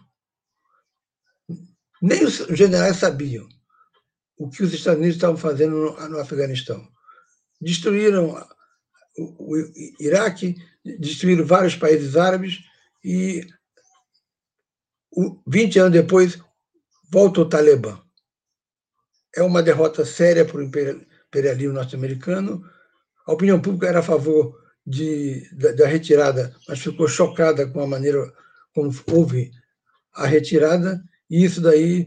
Nem 2.00 2.24
os 2.24 2.36
generais 2.50 2.96
sabiam 2.96 3.48
o 4.38 4.50
que 4.50 4.62
os 4.62 4.72
Estados 4.74 4.98
Unidos 4.98 5.16
estavam 5.16 5.36
fazendo 5.36 5.76
no, 5.76 6.20
Afeganistão. 6.20 6.86
Destruíram 7.58 8.46
o 9.16 9.56
Iraque, 9.98 10.56
destruíram 10.84 11.46
vários 11.46 11.74
países 11.74 12.16
árabes 12.16 12.58
e 13.02 13.46
20 15.46 15.78
anos 15.78 15.92
depois 15.92 16.38
volta 17.10 17.40
o 17.40 17.48
Talibã. 17.48 17.98
É 19.34 19.42
uma 19.42 19.62
derrota 19.62 20.04
séria 20.04 20.44
para 20.44 20.58
o 20.58 20.62
imperialismo 20.62 21.72
norte-americano. 21.72 22.62
A 23.26 23.32
opinião 23.32 23.60
pública 23.60 23.86
era 23.86 24.00
a 24.00 24.02
favor 24.02 24.60
de, 24.86 25.48
da, 25.52 25.72
da, 25.72 25.86
retirada, 25.86 26.54
mas 26.68 26.80
ficou 26.80 27.08
chocada 27.08 27.66
com 27.66 27.80
a 27.80 27.86
maneira 27.86 28.32
como 28.74 28.90
houve 29.10 29.50
a 30.14 30.26
retirada, 30.26 31.02
e 31.28 31.44
isso 31.44 31.60
daí 31.60 32.06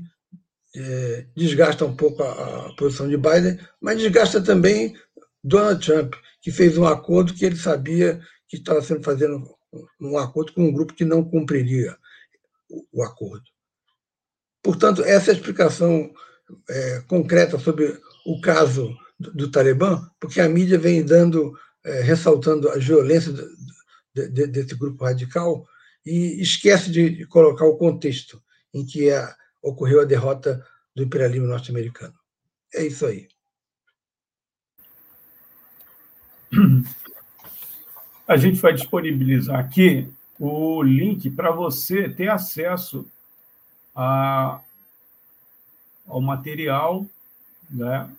é, 0.75 1.25
desgasta 1.35 1.85
um 1.85 1.95
pouco 1.95 2.23
a, 2.23 2.67
a, 2.67 2.75
posição 2.75 3.07
de 3.09 3.17
Biden, 3.17 3.59
mas 3.81 3.99
desgasta 3.99 4.41
também 4.41 4.95
Donald 5.43 5.85
Trump, 5.85 6.13
que 6.41 6.51
fez 6.51 6.77
um 6.77 6.85
acordo 6.85 7.33
que 7.33 7.45
ele 7.45 7.57
sabia 7.57 8.21
que 8.47 8.57
estava 8.57 8.81
sendo 8.81 9.03
fazendo 9.03 9.43
um 9.99 10.17
acordo 10.17 10.53
com 10.53 10.63
um 10.63 10.71
grupo 10.71 10.93
que 10.93 11.05
não 11.05 11.23
cumpriria 11.23 11.97
o, 12.69 13.03
acordo. 13.03 13.43
Portanto, 14.61 15.03
essa 15.03 15.31
é 15.31 15.33
a 15.33 15.37
explicação 15.37 16.13
é, 16.69 17.01
concreta 17.07 17.57
sobre 17.57 17.99
o 18.25 18.39
caso 18.41 18.95
do, 19.19 19.33
do 19.33 19.51
Talibã, 19.51 20.09
porque 20.19 20.39
a 20.41 20.49
mídia 20.49 20.77
vem 20.77 21.03
dando 21.03 21.57
é, 21.83 22.01
ressaltando 22.01 22.69
a 22.69 22.77
violência 22.77 23.33
de, 24.13 24.29
de, 24.29 24.47
desse 24.47 24.75
grupo 24.75 25.03
radical 25.03 25.65
e 26.05 26.41
esquece 26.41 26.91
de 26.91 27.25
colocar 27.27 27.65
o 27.65 27.77
contexto 27.77 28.41
em 28.73 28.85
que 28.85 29.11
a, 29.11 29.35
ocorreu 29.61 30.01
a 30.01 30.05
derrota 30.05 30.65
do 30.95 31.03
imperialismo 31.03 31.47
norte-americano. 31.47 32.13
É 32.73 32.85
isso 32.85 33.05
aí. 33.05 33.27
A 38.27 38.37
gente 38.37 38.59
vai 38.61 38.73
disponibilizar 38.73 39.59
aqui 39.59 40.11
o 40.39 40.81
link 40.81 41.29
para 41.29 41.51
você 41.51 42.07
ter 42.07 42.29
acesso 42.29 43.05
a, 43.93 44.61
ao 46.07 46.21
material 46.21 47.05
né, 47.69 48.09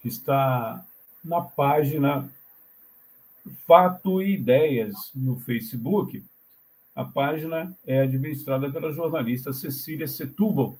que 0.00 0.08
está 0.08 0.84
na 1.24 1.40
página 1.40 2.30
Fato 3.66 4.22
e 4.22 4.34
Ideias 4.34 5.10
no 5.14 5.40
Facebook. 5.40 6.24
A 6.94 7.04
página 7.04 7.76
é 7.86 8.02
administrada 8.02 8.70
pela 8.70 8.92
jornalista 8.92 9.52
Cecília 9.52 10.06
Setúbal. 10.06 10.78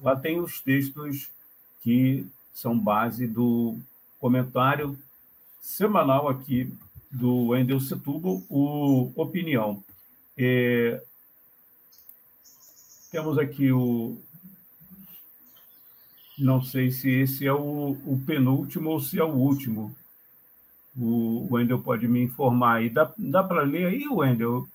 Lá 0.00 0.16
tem 0.16 0.40
os 0.40 0.60
textos 0.60 1.30
que 1.82 2.26
são 2.52 2.78
base 2.78 3.26
do 3.26 3.76
comentário 4.18 4.98
semanal 5.60 6.28
aqui 6.28 6.72
do 7.10 7.48
Wendel 7.48 7.80
Setúbal, 7.80 8.42
o 8.48 9.10
Opinião. 9.16 9.82
É... 10.38 11.02
Temos 13.10 13.38
aqui 13.38 13.72
o. 13.72 14.18
Não 16.38 16.62
sei 16.62 16.90
se 16.90 17.10
esse 17.10 17.46
é 17.46 17.52
o, 17.52 17.96
o 18.06 18.22
penúltimo 18.24 18.90
ou 18.90 19.00
se 19.00 19.18
é 19.18 19.24
o 19.24 19.34
último 19.34 19.94
o 21.00 21.46
Wendel 21.50 21.78
pode 21.78 22.08
me 22.08 22.22
informar 22.22 22.76
aí. 22.76 22.90
Dá, 22.90 23.12
dá 23.16 23.42
para 23.42 23.62
ler 23.62 23.86
aí, 23.86 24.08
Wendel? 24.08 24.66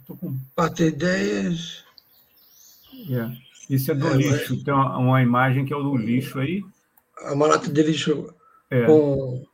Estou 0.00 0.16
com. 0.16 0.38
Quatro 0.54 0.84
ideias. 0.84 1.84
É. 3.10 3.74
Esse 3.74 3.90
é 3.90 3.94
do 3.94 4.08
é, 4.08 4.16
lixo. 4.16 4.54
Mas... 4.54 4.62
Tem 4.62 4.72
uma, 4.72 4.96
uma, 4.96 5.22
imagem 5.22 5.66
que 5.66 5.72
é 5.72 5.76
o 5.76 5.82
do 5.82 5.96
lixo 5.96 6.38
aí. 6.38 6.64
É 7.20 7.30
uma 7.30 7.46
lata 7.46 7.70
de 7.70 7.82
lixo 7.82 8.32
é. 8.70 8.86
com, 8.86 9.44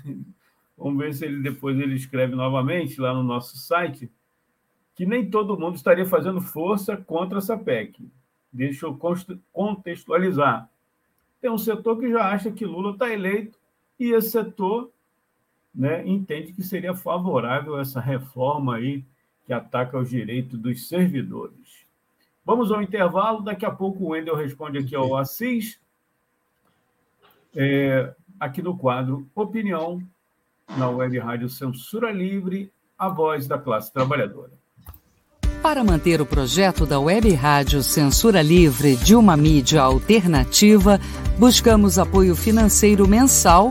Vamos 0.76 0.98
ver 0.98 1.14
se 1.14 1.24
ele 1.24 1.42
depois 1.42 1.78
ele 1.78 1.94
escreve 1.94 2.34
novamente 2.34 3.00
lá 3.00 3.14
no 3.14 3.22
nosso 3.22 3.56
site 3.56 4.10
que 4.94 5.04
nem 5.04 5.28
todo 5.28 5.58
mundo 5.58 5.76
estaria 5.76 6.06
fazendo 6.06 6.40
força 6.40 6.96
contra 6.96 7.38
essa 7.38 7.56
PEC. 7.56 8.08
Deixa 8.52 8.86
eu 8.86 8.96
contextualizar. 9.52 10.70
Tem 11.40 11.50
um 11.50 11.58
setor 11.58 11.98
que 11.98 12.10
já 12.10 12.30
acha 12.30 12.52
que 12.52 12.64
Lula 12.64 12.92
está 12.92 13.12
eleito 13.12 13.58
e 13.98 14.12
esse 14.12 14.30
setor 14.30 14.90
né, 15.74 16.06
entende 16.06 16.52
que 16.52 16.62
seria 16.62 16.94
favorável 16.94 17.80
essa 17.80 18.00
reforma 18.00 18.76
aí 18.76 19.04
que 19.46 19.52
ataca 19.52 19.98
os 19.98 20.08
direitos 20.08 20.58
dos 20.58 20.88
servidores. 20.88 21.84
Vamos 22.44 22.70
ao 22.70 22.82
intervalo, 22.82 23.42
daqui 23.42 23.66
a 23.66 23.70
pouco 23.70 24.04
o 24.04 24.08
Wendel 24.10 24.36
responde 24.36 24.78
aqui 24.78 24.94
ao 24.94 25.16
Assis, 25.16 25.78
é, 27.56 28.14
aqui 28.38 28.62
no 28.62 28.76
quadro 28.76 29.26
Opinião, 29.34 30.02
na 30.76 30.88
Web 30.88 31.18
Rádio 31.18 31.48
Censura 31.48 32.10
Livre, 32.10 32.70
a 32.98 33.08
voz 33.08 33.46
da 33.46 33.58
classe 33.58 33.92
trabalhadora. 33.92 34.52
Para 35.62 35.82
manter 35.82 36.20
o 36.20 36.26
projeto 36.26 36.84
da 36.84 37.00
Web 37.00 37.32
Rádio 37.32 37.82
Censura 37.82 38.42
Livre 38.42 38.96
de 38.96 39.14
uma 39.14 39.36
mídia 39.36 39.80
alternativa, 39.80 41.00
buscamos 41.38 41.98
apoio 41.98 42.36
financeiro 42.36 43.08
mensal 43.08 43.70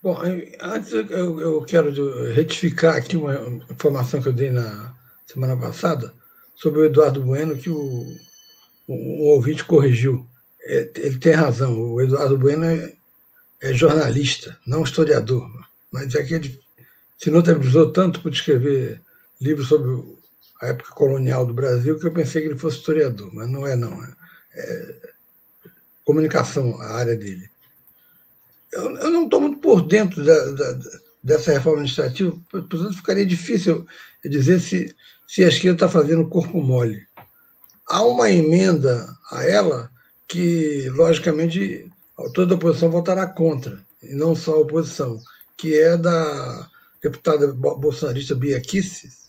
Bom, 0.03 0.19
antes 0.61 0.93
eu, 0.93 1.63
quero 1.63 1.93
retificar 2.33 2.97
aqui 2.97 3.17
uma 3.17 3.35
informação 3.71 4.21
que 4.21 4.29
eu 4.29 4.33
dei 4.33 4.51
na 4.51 4.93
semana 5.27 5.57
passada 5.57 6.13
sobre 6.57 6.81
o 6.81 6.85
Eduardo 6.85 7.23
Bueno, 7.23 7.57
que 7.57 7.71
o, 7.71 8.17
ouvinte 8.89 9.65
corrigiu. 9.65 10.27
É, 10.65 10.91
ele 10.97 11.19
tem 11.19 11.33
razão, 11.33 11.79
o 11.79 12.01
Eduardo 12.01 12.37
Bueno 12.37 12.65
é, 12.65 12.93
é 13.61 13.73
jornalista, 13.73 14.59
não 14.67 14.83
historiador. 14.83 15.49
Mas 15.91 16.15
é 16.15 16.23
que 16.25 16.35
ele 16.35 16.61
se 17.19 17.31
notabilizou 17.31 17.93
tanto 17.93 18.21
por 18.21 18.33
escrever 18.33 19.01
livro 19.43 19.65
sobre 19.65 19.91
a 20.61 20.69
época 20.69 20.93
colonial 20.93 21.45
do 21.45 21.53
Brasil 21.53 21.99
que 21.99 22.07
eu 22.07 22.13
pensei 22.13 22.43
que 22.43 22.49
ele 22.49 22.59
fosse 22.59 22.79
historiador, 22.79 23.31
mas 23.35 23.49
não 23.51 23.67
é 23.67 23.75
não. 23.75 24.03
É, 24.05 24.11
é 24.55 25.13
comunicação 26.05 26.81
a 26.81 26.95
área 26.95 27.17
dele. 27.17 27.49
Eu, 28.73 28.97
eu 28.97 29.11
não 29.11 29.25
estou 29.25 29.41
muito 29.41 29.59
por 29.59 29.83
dentro 29.83 30.25
da, 30.25 30.45
da, 30.53 30.79
dessa 31.23 31.53
reforma 31.53 31.79
administrativa, 31.79 32.37
portanto 32.51 32.95
ficaria 32.95 33.27
difícil 33.27 33.87
dizer 34.25 34.61
se, 34.61 34.95
se 35.29 35.45
a 35.45 35.49
esquerda 35.49 35.77
está 35.77 35.89
fazendo 35.89 36.29
corpo 36.29 36.61
mole. 36.61 37.07
Há 37.87 38.03
uma 38.05 38.31
emenda 38.31 39.07
a 39.31 39.45
ela 39.45 39.91
que, 40.29 40.89
logicamente, 40.91 41.91
toda 42.35 42.55
a 42.55 42.57
oposição 42.57 42.91
votará 42.91 43.27
contra, 43.27 43.85
e 44.03 44.15
não 44.15 44.35
só 44.35 44.55
a 44.55 44.61
oposição, 44.61 45.19
que 45.57 45.79
é 45.79 45.97
da 45.97 46.71
deputada 47.03 47.53
bolsonarista 47.53 48.35
Bia 48.35 48.61
Kicis, 48.61 49.22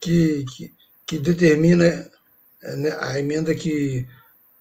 que, 0.00 0.44
que, 0.44 0.74
que 1.06 1.18
determina 1.18 2.10
é, 2.62 2.76
né, 2.76 2.96
a 3.00 3.18
emenda 3.18 3.54
que 3.54 4.06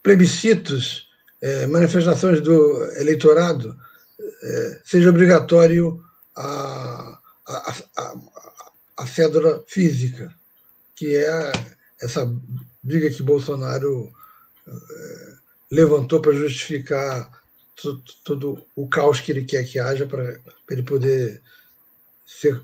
plebiscitos, 0.04 1.10
é, 1.42 1.66
manifestações 1.68 2.42
do 2.42 2.86
eleitorado, 2.94 3.76
é, 4.44 4.82
seja 4.86 5.10
obrigatório 5.10 6.04
a, 6.36 7.20
a, 7.48 7.76
a, 7.98 8.16
a 8.98 9.08
cédula 9.08 9.64
física, 9.68 10.34
que 10.96 11.16
é 11.16 11.52
essa 12.02 12.32
briga 12.84 13.10
que 13.10 13.24
Bolsonaro 13.24 14.12
é, 14.68 15.34
levantou 15.72 16.22
para 16.22 16.34
justificar 16.34 17.30
todo, 18.24 18.66
o 18.76 18.88
caos 18.88 19.20
que 19.20 19.32
ele 19.32 19.44
quer 19.44 19.66
que 19.66 19.80
haja 19.80 20.06
para 20.06 20.40
ele 20.70 20.84
poder 20.84 21.42
ser 22.26 22.62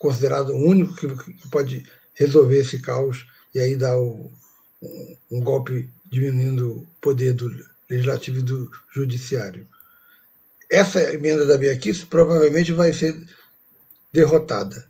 considerado 0.00 0.54
o 0.54 0.66
único 0.66 0.96
que, 0.96 1.06
que 1.34 1.48
pode 1.48 1.84
resolver 2.14 2.58
esse 2.58 2.78
caos 2.80 3.26
e 3.54 3.60
aí 3.60 3.76
dar 3.76 3.98
o, 3.98 4.32
um, 4.82 5.16
um 5.30 5.40
golpe 5.42 5.90
diminuindo 6.06 6.72
o 6.72 6.86
poder 7.02 7.34
do 7.34 7.54
legislativo 7.88 8.38
e 8.38 8.42
do 8.42 8.70
judiciário. 8.94 9.68
Essa 10.70 11.12
emenda 11.12 11.44
da 11.44 11.58
Biaquice 11.58 12.06
provavelmente 12.06 12.72
vai 12.72 12.94
ser 12.94 13.14
derrotada. 14.10 14.88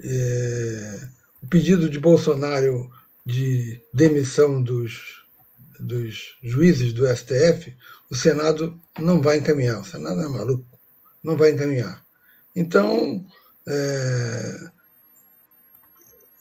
É, 0.00 1.08
o 1.42 1.48
pedido 1.48 1.90
de 1.90 1.98
Bolsonaro 1.98 2.88
de 3.26 3.82
demissão 3.92 4.62
dos, 4.62 5.24
dos 5.80 6.36
juízes 6.42 6.92
do 6.92 7.06
STF, 7.08 7.74
o 8.08 8.14
Senado 8.14 8.78
não 9.00 9.20
vai 9.20 9.38
encaminhar. 9.38 9.80
O 9.80 9.84
Senado 9.84 10.20
é 10.20 10.28
maluco, 10.28 10.78
não 11.24 11.36
vai 11.36 11.50
encaminhar. 11.50 12.04
Então, 12.54 13.26
É, 13.66 14.70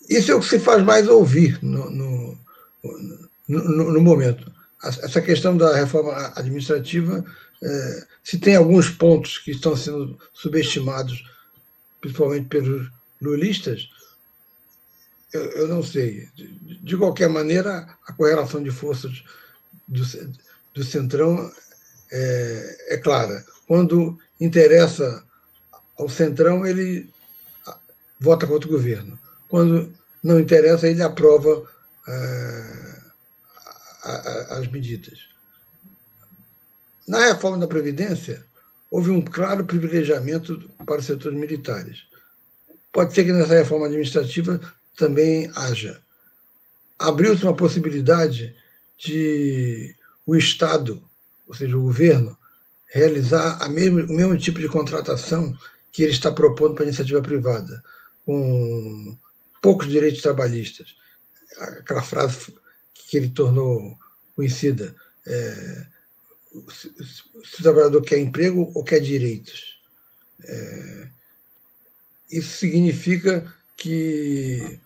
isso 0.10 0.32
é 0.32 0.36
o 0.36 0.40
que 0.40 0.48
se 0.48 0.60
faz 0.60 0.84
mais 0.84 1.08
ouvir 1.08 1.60
no, 1.64 1.90
no, 1.90 2.38
no, 3.48 3.92
no 3.92 4.02
momento. 4.02 4.52
Essa 4.84 5.22
questão 5.22 5.56
da 5.56 5.76
reforma 5.76 6.34
administrativa, 6.36 7.24
é, 7.64 8.08
se 8.24 8.38
tem 8.38 8.56
alguns 8.56 8.90
pontos 8.90 9.38
que 9.38 9.52
estão 9.52 9.78
sendo 9.78 10.20
subestimados, 10.34 11.24
principalmente 12.02 12.48
pelos 12.48 12.90
lulistas, 13.22 13.90
eu, 15.32 15.42
eu 15.52 15.68
não 15.68 15.82
sei. 15.82 16.28
De, 16.36 16.48
de, 16.84 16.98
qualquer 16.98 17.30
maneira, 17.30 17.88
a 18.06 18.14
correlação 18.14 18.62
de 18.62 18.72
forças 18.72 19.24
do, 19.88 20.04
do 20.74 20.84
Centrão 20.84 21.50
é, 22.12 22.78
é 22.90 22.98
clara. 22.98 23.46
Quando 23.66 24.20
interessa 24.40 25.24
ao 25.98 26.10
Centrão, 26.10 26.66
ele 26.66 27.13
vota 28.24 28.48
contra 28.48 28.70
o 28.70 28.72
governo. 28.72 29.20
Quando 29.50 29.94
não 30.24 30.40
interessa, 30.40 30.88
ele 30.88 31.04
aprova 31.04 31.70
é, 32.08 33.02
as 34.50 34.68
medidas. 34.68 35.20
Na 37.06 37.28
reforma 37.28 37.58
da 37.58 37.68
Previdência, 37.68 38.46
houve 38.90 39.12
um 39.12 39.22
claro 39.22 39.66
privilegiamento 39.66 40.70
para 40.86 41.02
os 41.02 41.06
setores 41.06 41.38
militares. 41.38 42.04
Pode 42.94 43.14
ser 43.14 43.26
que 43.26 43.34
nessa 43.34 43.56
reforma 43.56 43.88
administrativa 43.88 44.62
também 44.96 45.52
haja. 45.54 46.02
Abriu-se 46.98 47.44
uma 47.44 47.56
possibilidade 47.56 48.56
de 48.98 49.94
o 50.26 50.36
Estado, 50.38 51.04
ou 51.46 51.54
seja, 51.54 51.76
o 51.76 51.82
governo, 51.82 52.38
realizar 52.88 53.68
mesmo, 53.70 54.06
o 54.06 54.14
mesmo 54.14 54.38
tipo 54.38 54.60
de 54.60 54.70
contratação 54.70 55.54
que 55.92 56.04
ele 56.04 56.14
está 56.14 56.32
propondo 56.32 56.74
para 56.74 56.84
a 56.84 56.88
iniciativa 56.88 57.22
privada, 57.22 57.84
com 58.26 59.18
poucos 59.62 59.88
direitos 59.88 60.22
trabalhistas. 60.22 60.96
Aquela 61.58 62.02
frase 62.02 62.54
que 62.94 63.18
ele 63.18 63.30
tornou 63.30 63.98
conhecida. 64.36 64.96
É, 65.26 65.86
se, 66.72 66.88
o 67.36 67.62
trabalhador 67.62 68.02
quer 68.02 68.20
emprego 68.20 68.72
ou 68.74 68.84
quer 68.84 69.00
direitos. 69.00 69.80
É, 70.44 71.08
isso 72.32 72.58
significa 72.58 73.54
que 73.78 74.80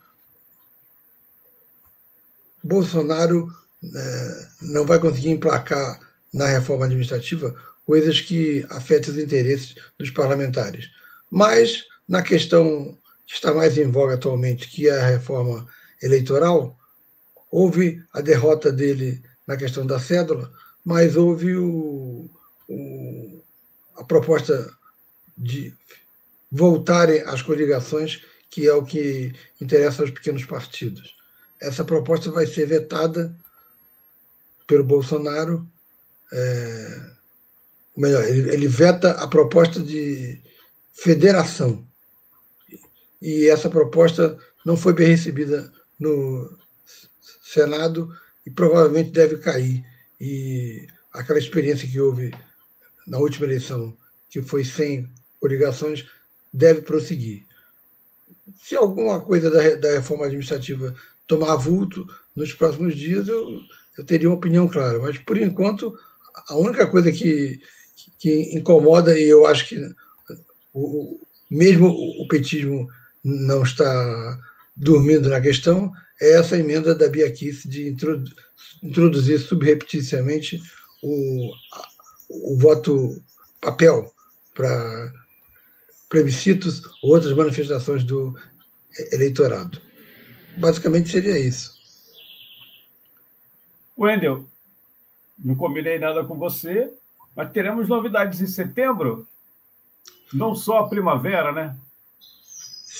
Bolsonaro 2.63 3.51
é, 3.83 4.47
não 4.61 4.85
vai 4.85 4.99
conseguir 4.99 5.29
emplacar 5.29 5.99
na 6.33 6.47
reforma 6.47 6.85
administrativa 6.85 7.55
coisas 7.85 8.19
que 8.19 8.65
afetem 8.69 9.13
os 9.13 9.17
interesses 9.17 9.75
dos 9.97 10.09
parlamentares. 10.11 10.89
Mas, 11.31 11.85
na 12.07 12.21
questão 12.21 12.91
que 12.91 12.97
está 13.35 13.53
mais 13.53 13.77
em 13.77 13.91
voga 13.91 14.13
atualmente, 14.13 14.69
que 14.69 14.89
a 14.89 15.05
reforma 15.05 15.67
eleitoral, 16.01 16.77
houve 17.51 18.03
a 18.13 18.21
derrota 18.21 18.71
dele 18.71 19.21
na 19.45 19.57
questão 19.57 19.85
da 19.85 19.99
cédula, 19.99 20.51
mas 20.83 21.15
houve 21.15 21.55
o, 21.55 22.29
o, 22.67 23.43
a 23.95 24.03
proposta 24.03 24.71
de 25.37 25.73
voltarem 26.51 27.21
às 27.21 27.41
coligações, 27.41 28.23
que 28.49 28.67
é 28.67 28.73
o 28.73 28.83
que 28.83 29.33
interessa 29.61 30.01
aos 30.01 30.11
pequenos 30.11 30.45
partidos. 30.45 31.15
Essa 31.61 31.83
proposta 31.83 32.31
vai 32.31 32.45
ser 32.45 32.65
vetada 32.65 33.35
pelo 34.65 34.83
Bolsonaro. 34.83 35.67
É, 36.31 37.11
melhor, 37.95 38.23
ele, 38.23 38.53
ele 38.53 38.67
veta 38.67 39.11
a 39.11 39.27
proposta 39.27 39.79
de 39.81 40.41
federação. 40.93 41.86
E 43.21 43.47
essa 43.47 43.69
proposta 43.69 44.37
não 44.65 44.77
foi 44.77 44.93
bem 44.93 45.07
recebida 45.07 45.71
no 45.99 46.57
Senado 47.41 48.11
e 48.45 48.51
provavelmente 48.51 49.11
deve 49.11 49.37
cair. 49.37 49.83
E 50.19 50.87
aquela 51.13 51.39
experiência 51.39 51.87
que 51.87 51.99
houve 51.99 52.33
na 53.05 53.17
última 53.17 53.45
eleição, 53.45 53.95
que 54.29 54.41
foi 54.41 54.63
sem 54.63 55.09
coligações, 55.39 56.05
deve 56.53 56.81
prosseguir. 56.81 57.45
Se 58.61 58.75
alguma 58.75 59.21
coisa 59.21 59.49
da, 59.49 59.75
da 59.75 59.91
reforma 59.93 60.25
administrativa 60.25 60.95
tomar 61.25 61.55
vulto 61.55 62.07
nos 62.35 62.53
próximos 62.53 62.95
dias, 62.95 63.27
eu, 63.27 63.61
eu 63.97 64.05
teria 64.05 64.29
uma 64.29 64.37
opinião 64.37 64.67
clara. 64.67 64.99
Mas, 64.99 65.17
por 65.17 65.37
enquanto, 65.37 65.97
a 66.47 66.55
única 66.55 66.87
coisa 66.87 67.11
que, 67.11 67.59
que 68.17 68.55
incomoda, 68.55 69.17
e 69.17 69.27
eu 69.27 69.45
acho 69.45 69.67
que 69.67 69.95
o, 70.73 71.19
mesmo 71.49 71.87
o 71.87 72.27
petismo 72.27 72.87
não 73.27 73.61
está 73.61 74.39
dormindo 74.73 75.29
na 75.29 75.41
questão, 75.41 75.91
é 76.21 76.39
essa 76.39 76.57
emenda 76.57 76.95
da 76.95 77.09
Bia 77.09 77.29
Kiss 77.29 77.67
de 77.67 77.93
introduzir 78.81 79.39
subrepticiamente 79.39 80.61
o, 81.03 81.51
o 82.29 82.57
voto 82.57 83.21
papel 83.59 84.13
para 84.53 85.11
plebiscitos 86.09 86.81
ou 87.03 87.11
outras 87.11 87.33
manifestações 87.33 88.03
do 88.03 88.33
eleitorado. 89.11 89.81
Basicamente 90.57 91.09
seria 91.09 91.37
isso. 91.37 91.75
Wendel, 93.97 94.45
não 95.37 95.55
combinei 95.55 95.99
nada 95.99 96.23
com 96.23 96.37
você, 96.37 96.93
mas 97.35 97.51
teremos 97.51 97.89
novidades 97.89 98.39
em 98.39 98.47
setembro? 98.47 99.27
Não 100.33 100.55
só 100.55 100.79
a 100.79 100.87
primavera, 100.87 101.51
né? 101.51 101.77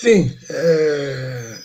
Sim. 0.00 0.32
É, 0.48 1.58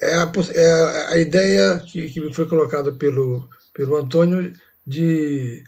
é, 0.00 0.14
a, 0.14 0.32
é 0.54 1.12
a, 1.14 1.18
ideia 1.18 1.80
que, 1.80 2.08
que 2.08 2.32
foi 2.32 2.46
colocada 2.46 2.92
pelo, 2.92 3.48
pelo 3.74 3.96
Antônio 3.96 4.52
de 4.86 5.64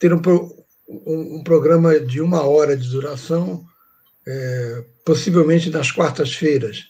ter 0.00 0.12
um, 0.12 0.20
um, 0.88 1.36
um 1.36 1.44
programa 1.44 2.00
de 2.00 2.20
uma 2.20 2.42
hora 2.42 2.76
de 2.76 2.88
duração, 2.88 3.64
é, 4.26 4.84
possivelmente 5.04 5.70
nas 5.70 5.92
quartas-feiras, 5.92 6.88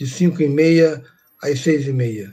de 0.00 0.06
cinco 0.06 0.40
e 0.40 0.48
meia 0.48 1.04
às 1.42 1.60
seis 1.60 1.86
e 1.86 1.92
meia. 1.92 2.32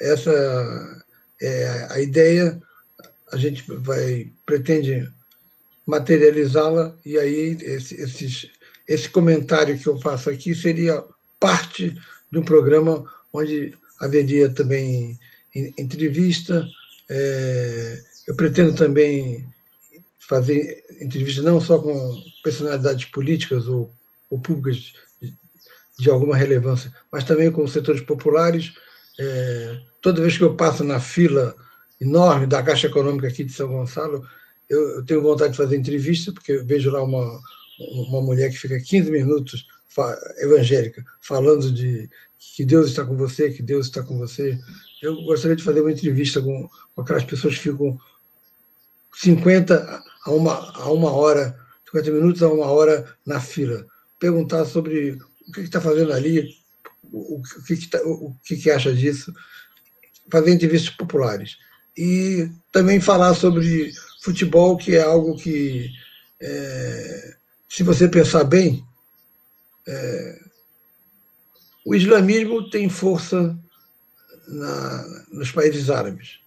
Essa 0.00 1.04
é 1.42 1.88
a 1.90 2.00
ideia. 2.00 2.62
A 3.32 3.36
gente 3.36 3.64
vai 3.66 4.30
pretende 4.46 5.12
materializá-la 5.84 6.96
e 7.04 7.18
aí 7.18 7.58
esse, 7.60 8.00
esses, 8.00 8.50
esse 8.88 9.08
comentário 9.08 9.78
que 9.78 9.86
eu 9.86 9.98
faço 10.00 10.30
aqui 10.30 10.54
seria 10.54 11.04
parte 11.40 11.96
de 12.30 12.38
um 12.38 12.42
programa 12.42 13.04
onde 13.32 13.74
haveria 14.00 14.48
também 14.48 15.18
entrevista. 15.78 16.66
É, 17.08 18.02
eu 18.26 18.34
pretendo 18.34 18.74
também 18.74 19.46
fazer 20.18 20.84
entrevista 21.00 21.42
não 21.42 21.60
só 21.60 21.78
com 21.78 22.22
personalidades 22.42 23.04
políticas 23.06 23.68
ou, 23.68 23.92
ou 24.28 24.38
públicas 24.38 24.92
de, 25.20 25.34
de, 25.98 26.10
alguma 26.10 26.36
relevância, 26.36 26.92
mas 27.10 27.24
também 27.24 27.50
com 27.50 27.66
setores 27.66 28.02
populares. 28.02 28.74
É, 29.18 29.80
toda 30.02 30.20
vez 30.20 30.36
que 30.36 30.44
eu 30.44 30.56
passo 30.56 30.84
na 30.84 31.00
fila 31.00 31.54
enorme 32.00 32.46
da 32.46 32.62
Caixa 32.62 32.88
Econômica 32.88 33.28
aqui 33.28 33.44
de 33.44 33.52
São 33.52 33.68
Gonçalo, 33.68 34.26
eu, 34.68 34.96
eu 34.96 35.04
tenho 35.04 35.22
vontade 35.22 35.52
de 35.52 35.56
fazer 35.56 35.76
entrevista, 35.76 36.32
porque 36.32 36.58
vejo 36.58 36.90
lá 36.90 37.02
uma, 37.02 37.40
uma 37.78 38.22
mulher 38.22 38.50
que 38.50 38.58
fica 38.58 38.80
15 38.80 39.10
minutos 39.10 39.66
evangélica 40.38 41.04
falando 41.20 41.72
de 41.72 42.08
que 42.38 42.64
Deus 42.64 42.88
está 42.88 43.04
com 43.04 43.16
você, 43.16 43.50
que 43.50 43.62
Deus 43.62 43.86
está 43.86 44.02
com 44.02 44.18
você. 44.18 44.58
Eu 45.02 45.22
gostaria 45.22 45.56
de 45.56 45.62
fazer 45.62 45.80
uma 45.80 45.92
entrevista 45.92 46.40
com, 46.40 46.68
com 46.94 47.00
aquelas 47.00 47.24
pessoas 47.24 47.54
que 47.56 47.70
ficam 47.70 47.98
50 49.14 50.02
a 50.24 50.30
uma, 50.30 50.54
a 50.72 50.90
uma 50.90 51.12
hora, 51.12 51.58
50 51.86 52.10
minutos 52.10 52.42
a 52.42 52.48
uma 52.48 52.66
hora 52.66 53.06
na 53.24 53.40
fila, 53.40 53.86
perguntar 54.18 54.64
sobre 54.64 55.18
o 55.48 55.52
que 55.52 55.60
está 55.60 55.80
fazendo 55.80 56.12
ali, 56.12 56.56
o, 57.12 57.40
que, 57.66 57.88
tá, 57.88 58.00
o 58.04 58.34
que, 58.44 58.56
que 58.56 58.70
acha 58.70 58.92
disso, 58.92 59.32
fazer 60.30 60.52
entrevistas 60.52 60.94
populares. 60.94 61.56
E 61.96 62.50
também 62.70 63.00
falar 63.00 63.34
sobre 63.34 63.92
futebol, 64.22 64.76
que 64.76 64.96
é 64.96 65.02
algo 65.02 65.36
que, 65.36 65.90
é, 66.40 67.36
se 67.68 67.82
você 67.82 68.08
pensar 68.08 68.44
bem, 68.44 68.86
é, 69.86 70.40
o 71.84 71.94
islamismo 71.94 72.68
tem 72.70 72.88
força 72.88 73.56
na, 74.48 75.24
nos 75.30 75.50
países 75.50 75.90
árabes. 75.90 76.40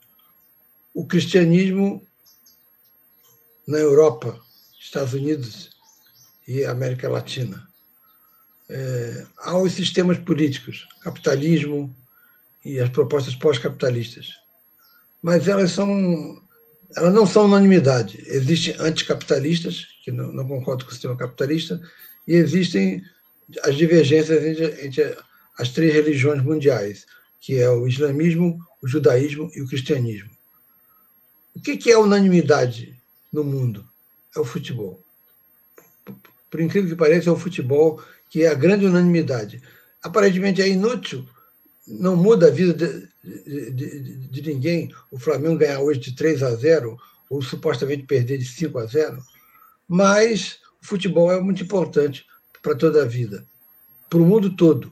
O 0.93 1.05
cristianismo 1.05 2.05
na 3.67 3.77
Europa, 3.77 4.39
Estados 4.79 5.13
Unidos 5.13 5.69
e 6.47 6.65
América 6.65 7.07
Latina. 7.07 7.67
É, 8.67 9.25
há 9.37 9.57
os 9.57 9.73
sistemas 9.73 10.17
políticos, 10.17 10.87
capitalismo 11.01 11.95
e 12.65 12.79
as 12.79 12.89
propostas 12.89 13.35
pós-capitalistas. 13.35 14.33
Mas 15.21 15.47
elas 15.47 15.71
são 15.71 16.41
elas 16.95 17.13
não 17.13 17.25
são 17.25 17.45
unanimidade. 17.45 18.23
Existem 18.27 18.75
anticapitalistas, 18.79 19.87
que 20.03 20.11
não, 20.11 20.31
não 20.31 20.47
concordam 20.47 20.85
com 20.85 20.91
o 20.91 20.93
sistema 20.93 21.15
capitalista, 21.15 21.81
e 22.27 22.33
existem 22.33 23.03
as 23.63 23.75
divergências 23.75 24.43
entre, 24.43 24.85
entre 24.85 25.17
as 25.57 25.69
três 25.69 25.93
religiões 25.93 26.43
mundiais, 26.43 27.05
que 27.39 27.57
é 27.57 27.69
o 27.69 27.87
islamismo, 27.87 28.59
o 28.81 28.87
judaísmo 28.87 29.49
e 29.55 29.61
o 29.61 29.67
cristianismo. 29.67 30.29
O 31.55 31.61
que 31.61 31.91
é 31.91 31.97
unanimidade 31.97 32.95
no 33.31 33.43
mundo? 33.43 33.87
É 34.35 34.39
o 34.39 34.45
futebol. 34.45 35.03
Por 36.49 36.59
incrível 36.59 36.89
que 36.89 36.95
pareça, 36.95 37.29
é 37.29 37.33
o 37.33 37.37
futebol 37.37 38.01
que 38.29 38.43
é 38.43 38.47
a 38.47 38.53
grande 38.53 38.85
unanimidade. 38.85 39.61
Aparentemente 40.01 40.61
é 40.61 40.67
inútil, 40.67 41.27
não 41.87 42.15
muda 42.15 42.47
a 42.47 42.51
vida 42.51 43.09
de, 43.23 43.71
de, 44.31 44.41
ninguém 44.41 44.93
o 45.11 45.19
Flamengo 45.19 45.57
ganhar 45.57 45.79
hoje 45.79 45.99
de 45.99 46.15
3 46.15 46.41
a 46.43 46.55
0 46.55 46.97
ou 47.29 47.41
supostamente 47.41 48.03
perder 48.03 48.37
de 48.37 48.45
5 48.45 48.77
a 48.79 48.85
0, 48.85 49.21
mas 49.87 50.59
o 50.81 50.85
futebol 50.85 51.31
é 51.31 51.39
muito 51.39 51.63
importante 51.63 52.25
para 52.61 52.75
toda 52.75 53.03
a 53.03 53.05
vida, 53.05 53.45
para 54.09 54.19
o 54.19 54.25
mundo 54.25 54.55
todo. 54.55 54.91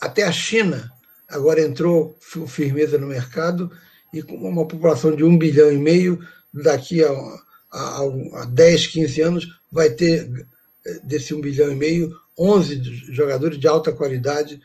Até 0.00 0.24
a 0.24 0.32
China 0.32 0.92
agora 1.28 1.60
entrou 1.60 2.16
firmeza 2.46 2.98
no 2.98 3.06
mercado 3.06 3.70
e 4.12 4.22
com 4.22 4.34
uma 4.36 4.66
população 4.66 5.14
de 5.14 5.22
um 5.24 5.36
bilhão 5.36 5.70
e 5.72 5.78
meio, 5.78 6.18
daqui 6.52 7.04
a, 7.04 7.10
a, 7.70 8.02
a 8.34 8.44
10, 8.46 8.86
15 8.88 9.20
anos, 9.20 9.60
vai 9.70 9.90
ter 9.90 10.46
eh, 10.86 11.00
desse 11.04 11.34
um 11.34 11.40
bilhão 11.40 11.70
e 11.70 11.74
meio 11.74 12.16
11 12.38 12.82
jogadores 13.12 13.58
de 13.58 13.68
alta 13.68 13.92
qualidade 13.92 14.60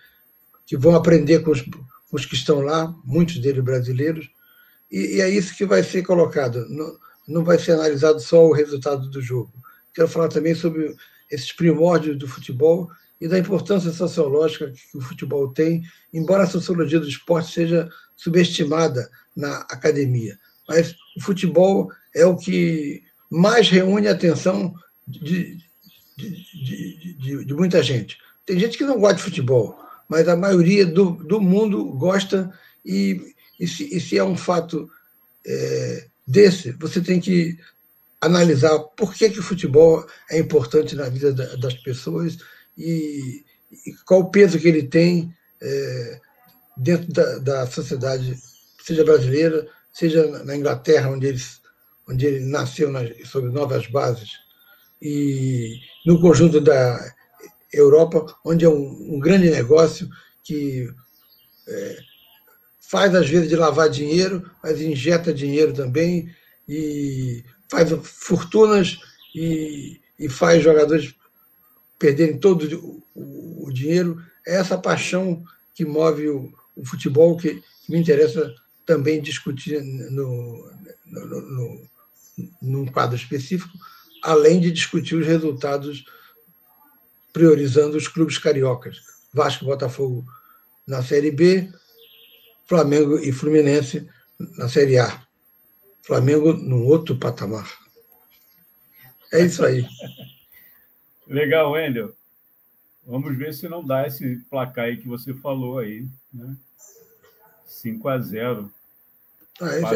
que 0.65 0.77
vão 0.77 0.95
aprender 0.95 1.39
com 1.39 1.51
os, 1.51 1.61
os 2.13 2.27
que 2.27 2.35
estão 2.35 2.61
lá, 2.61 2.93
muitos 3.03 3.39
deles 3.39 3.63
brasileiros, 3.63 4.29
e, 4.91 5.15
e, 5.17 5.21
é 5.21 5.27
isso 5.27 5.57
que 5.57 5.65
vai 5.65 5.81
ser 5.81 6.03
colocado. 6.03 6.69
Não, 6.69 6.95
não 7.27 7.43
vai 7.43 7.57
ser 7.57 7.71
analisado 7.71 8.19
só 8.19 8.45
o 8.45 8.53
resultado 8.53 9.09
do 9.09 9.19
jogo. 9.19 9.51
Quero 9.95 10.07
falar 10.07 10.27
também 10.27 10.53
sobre 10.53 10.95
esses 11.31 11.51
primórdios 11.51 12.17
do 12.17 12.27
futebol 12.27 12.89
e 13.19 13.27
da 13.27 13.39
importância 13.39 13.91
sociológica 13.91 14.71
que 14.71 14.97
o 14.97 15.01
futebol 15.01 15.51
tem, 15.51 15.81
embora 16.13 16.43
a 16.43 16.47
sociologia 16.47 16.99
do 16.99 17.07
esporte 17.07 17.51
seja 17.51 17.89
subestimada 18.15 19.09
na 19.35 19.57
academia. 19.61 20.37
Mas 20.69 20.95
o 21.17 21.21
futebol 21.21 21.91
é 22.15 22.25
o 22.25 22.37
que 22.37 23.01
mais 23.31 23.69
reúne 23.69 24.07
a 24.07 24.11
atenção 24.11 24.75
de, 25.07 25.57
de, 26.15 26.29
de, 26.63 27.13
de, 27.17 27.45
de 27.45 27.53
muita 27.55 27.81
gente. 27.81 28.19
Tem 28.45 28.59
gente 28.59 28.77
que 28.77 28.83
não 28.83 28.99
gosta 28.99 29.15
de 29.15 29.23
futebol, 29.23 29.82
mas 30.07 30.27
a 30.27 30.35
maioria 30.35 30.85
do, 30.85 31.11
do 31.11 31.41
mundo 31.41 31.85
gosta, 31.93 32.51
e, 32.85 33.33
e, 33.59 33.67
se, 33.67 33.95
e 33.95 33.99
se 33.99 34.17
é 34.17 34.23
um 34.23 34.37
fato 34.37 34.89
é, 35.45 36.07
desse, 36.25 36.71
você 36.73 37.01
tem 37.01 37.19
que 37.19 37.57
analisar 38.21 38.79
por 38.79 39.13
que, 39.13 39.29
que 39.29 39.39
o 39.39 39.43
futebol 39.43 40.05
é 40.29 40.39
importante 40.39 40.95
na 40.95 41.09
vida 41.09 41.33
das 41.57 41.73
pessoas 41.75 42.37
e, 42.77 43.43
e 43.85 43.93
qual 44.05 44.21
o 44.21 44.31
peso 44.31 44.59
que 44.59 44.67
ele 44.67 44.83
tem 44.83 45.33
é, 45.61 46.19
dentro 46.77 47.11
da, 47.11 47.37
da, 47.39 47.67
sociedade, 47.67 48.37
seja 48.81 49.03
brasileira, 49.03 49.67
seja 49.91 50.25
na 50.43 50.55
Inglaterra, 50.55 51.09
onde 51.09 51.27
ele, 51.27 51.41
onde 52.07 52.25
ele 52.25 52.39
nasceu 52.45 52.91
nas, 52.91 53.09
sob 53.27 53.49
novas 53.49 53.87
bases, 53.87 54.29
e 55.01 55.79
no 56.05 56.19
conjunto 56.21 56.61
da 56.61 57.13
Europa, 57.73 58.25
onde 58.45 58.65
é 58.65 58.69
um, 58.69 59.15
um 59.15 59.19
grande 59.19 59.49
negócio 59.49 60.09
que 60.43 60.89
é, 61.67 61.97
faz, 62.79 63.15
às 63.15 63.27
vezes, 63.27 63.49
de 63.49 63.55
lavar 63.55 63.89
dinheiro, 63.89 64.49
mas 64.61 64.79
injeta 64.79 65.33
dinheiro 65.33 65.73
também, 65.73 66.29
e 66.67 67.43
faz 67.69 67.89
fortunas 68.03 68.99
e, 69.33 69.99
e 70.19 70.29
faz 70.29 70.63
jogadores 70.63 71.15
perderem 71.97 72.37
todo 72.37 73.03
o, 73.15 73.65
o, 73.67 73.71
dinheiro. 73.71 74.21
É 74.45 74.57
essa 74.57 74.77
paixão 74.77 75.43
que 75.73 75.85
move 75.85 76.29
o, 76.29 76.53
o 76.75 76.85
futebol 76.85 77.35
que, 77.35 77.55
que, 77.55 77.91
me 77.91 77.97
interessa 77.97 78.53
também 78.85 79.21
discutir 79.21 79.81
no, 79.81 80.69
no, 81.05 81.41
no, 81.41 81.81
num 82.61 82.85
quadro 82.85 83.15
específico, 83.15 83.73
além 84.21 84.59
de 84.59 84.71
discutir 84.71 85.15
os 85.15 85.25
resultados 85.25 86.05
priorizando 87.33 87.97
os 87.97 88.07
clubes 88.07 88.37
cariocas. 88.37 89.01
Vasco 89.33 89.65
e 89.65 89.67
Botafogo 89.67 90.23
na 90.85 91.01
Série 91.01 91.31
B, 91.31 91.69
Flamengo 92.65 93.17
e 93.17 93.31
Fluminense 93.31 94.07
na 94.57 94.69
Série 94.69 94.99
A. 94.99 95.21
Flamengo 96.03 96.53
num 96.53 96.85
outro 96.85 97.17
patamar. 97.17 97.67
É 99.31 99.43
isso 99.43 99.65
aí. 99.65 99.85
Legal, 101.27 101.71
Wendel. 101.71 102.13
Vamos 103.05 103.35
ver 103.35 103.53
se 103.53 103.67
não 103.67 103.83
dá 103.83 104.07
esse 104.07 104.37
placar 104.49 104.85
aí 104.85 104.97
que 104.97 105.07
você 105.07 105.33
falou 105.33 105.79
aí. 105.79 106.05
Né? 106.31 106.55
5 107.65 108.07
a 108.07 108.19
0 108.19 108.71
ah, 109.61 109.77
isso 109.77 109.93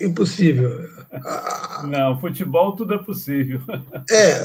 é 0.00 0.06
impossível. 0.06 0.88
Não, 1.88 2.20
futebol 2.20 2.76
tudo 2.76 2.94
é 2.94 2.98
possível. 2.98 3.60
É, 4.08 4.40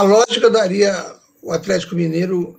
a 0.00 0.02
lógica 0.02 0.48
daria 0.48 1.14
o 1.42 1.52
Atlético 1.52 1.94
Mineiro 1.94 2.58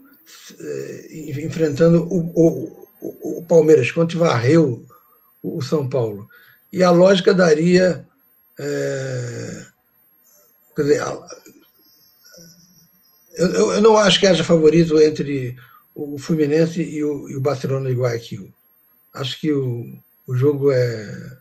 eh, 0.60 1.08
enfrentando 1.44 2.04
o, 2.04 2.32
o, 2.36 3.40
o 3.40 3.46
Palmeiras, 3.46 3.92
quando 3.92 4.20
varreu 4.20 4.86
o 5.42 5.60
São 5.62 5.90
Paulo. 5.90 6.30
E 6.72 6.84
a 6.84 6.92
lógica 6.92 7.34
daria. 7.34 8.06
É, 8.60 9.66
quer 10.76 10.82
dizer, 10.84 11.02
eu, 13.34 13.72
eu 13.74 13.82
não 13.82 13.98
acho 13.98 14.20
que 14.20 14.28
haja 14.28 14.44
favorito 14.44 15.02
entre 15.02 15.58
o 15.96 16.20
Fluminense 16.20 16.82
e 16.82 17.04
o, 17.04 17.28
e 17.28 17.36
o 17.36 17.42
Barcelona 17.42 17.90
de 17.90 17.96
Guayaquil. 17.96 18.54
Acho 19.14 19.40
que 19.40 19.52
o, 19.52 19.98
o 20.28 20.36
jogo 20.36 20.72
é, 20.72 21.40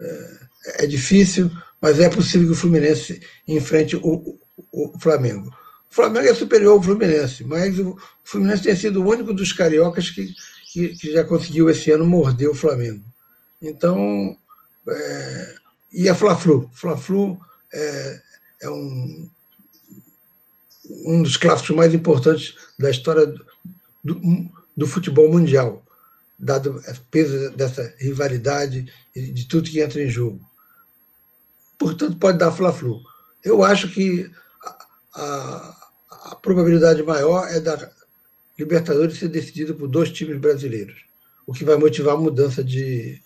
é, 0.00 0.84
é, 0.84 0.86
difícil, 0.86 1.50
mas 1.80 2.00
é 2.00 2.08
possível 2.08 2.48
que 2.48 2.54
o 2.54 2.56
Fluminense 2.56 3.20
enfrente 3.46 3.94
o, 3.96 4.39
o, 4.72 4.98
Flamengo. 4.98 5.48
O 5.90 5.94
Flamengo 5.94 6.28
é 6.28 6.34
superior 6.34 6.74
ao 6.74 6.82
Fluminense, 6.82 7.44
mas 7.44 7.78
o 7.78 7.96
Fluminense 8.24 8.62
tem 8.62 8.76
sido 8.76 9.02
o 9.02 9.08
único 9.08 9.32
dos 9.32 9.52
cariocas 9.52 10.10
que, 10.10 10.34
que, 10.72 10.88
que 10.96 11.12
já 11.12 11.24
conseguiu 11.24 11.68
esse 11.68 11.90
ano 11.90 12.06
morder 12.06 12.48
o 12.48 12.54
Flamengo. 12.54 13.04
Então, 13.60 14.36
é, 14.88 15.54
e 15.92 16.08
a 16.08 16.14
Fla-Flu. 16.14 16.70
Fla-Flu 16.72 17.40
é, 17.72 18.20
é 18.62 18.70
um, 18.70 19.30
um 21.06 21.22
dos 21.22 21.36
clássicos 21.36 21.74
mais 21.74 21.92
importantes 21.92 22.54
da 22.78 22.90
história 22.90 23.26
do, 24.02 24.20
do 24.76 24.86
futebol 24.86 25.30
mundial 25.30 25.84
dado 26.40 26.78
o 26.78 27.00
peso 27.10 27.50
dessa 27.50 27.94
rivalidade 27.98 28.90
e 29.14 29.30
de 29.30 29.46
tudo 29.46 29.68
que 29.68 29.80
entra 29.80 30.02
em 30.02 30.08
jogo. 30.08 30.40
Portanto, 31.78 32.16
pode 32.16 32.38
dar 32.38 32.50
Fla-Flu. 32.50 33.02
Eu 33.44 33.62
acho 33.62 33.88
que 33.88 34.30
a, 35.14 35.76
a, 36.10 36.36
probabilidade 36.36 37.02
maior 37.02 37.48
é 37.48 37.60
da 37.60 37.90
Libertadores 38.58 39.18
ser 39.18 39.28
decidida 39.28 39.72
por 39.72 39.88
dois 39.88 40.10
times 40.10 40.38
brasileiros, 40.38 41.04
o 41.46 41.52
que 41.52 41.64
vai 41.64 41.76
motivar 41.76 42.14
a 42.14 42.20
mudança 42.20 42.62
de, 42.62 43.20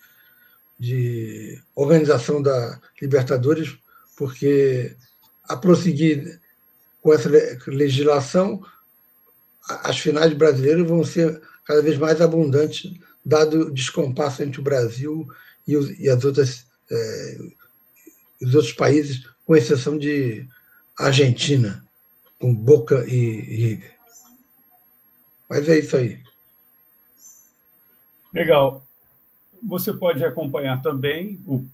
de 0.78 1.60
organização 1.74 2.40
da 2.40 2.80
Libertadores, 3.02 3.76
porque 4.16 4.96
a 5.48 5.56
prosseguir 5.56 6.40
com 7.02 7.12
essa 7.12 7.28
legislação, 7.66 8.62
as 9.68 9.98
finais 9.98 10.32
brasileiras 10.32 10.86
vão 10.86 11.04
ser 11.04 11.42
cada 11.64 11.82
vez 11.82 11.98
mais 11.98 12.20
abundante, 12.20 13.00
dado 13.24 13.62
o 13.62 13.70
descompasso 13.70 14.42
entre 14.42 14.60
o 14.60 14.64
Brasil 14.64 15.26
e, 15.66 15.76
os, 15.76 15.98
e 15.98 16.08
as 16.08 16.24
outras, 16.24 16.64
é, 16.90 17.38
os 18.40 18.54
outros 18.54 18.72
países, 18.72 19.26
com 19.44 19.56
exceção 19.56 19.98
de 19.98 20.48
Argentina, 20.98 21.84
com 22.38 22.54
Boca 22.54 23.04
e 23.06 23.40
River. 23.40 23.94
Mas 25.48 25.68
é 25.68 25.78
isso 25.78 25.96
aí. 25.96 26.22
Legal. 28.32 28.84
Você 29.62 29.92
pode 29.92 30.24
acompanhar 30.24 30.82
também 30.82 31.40
o 31.46 31.64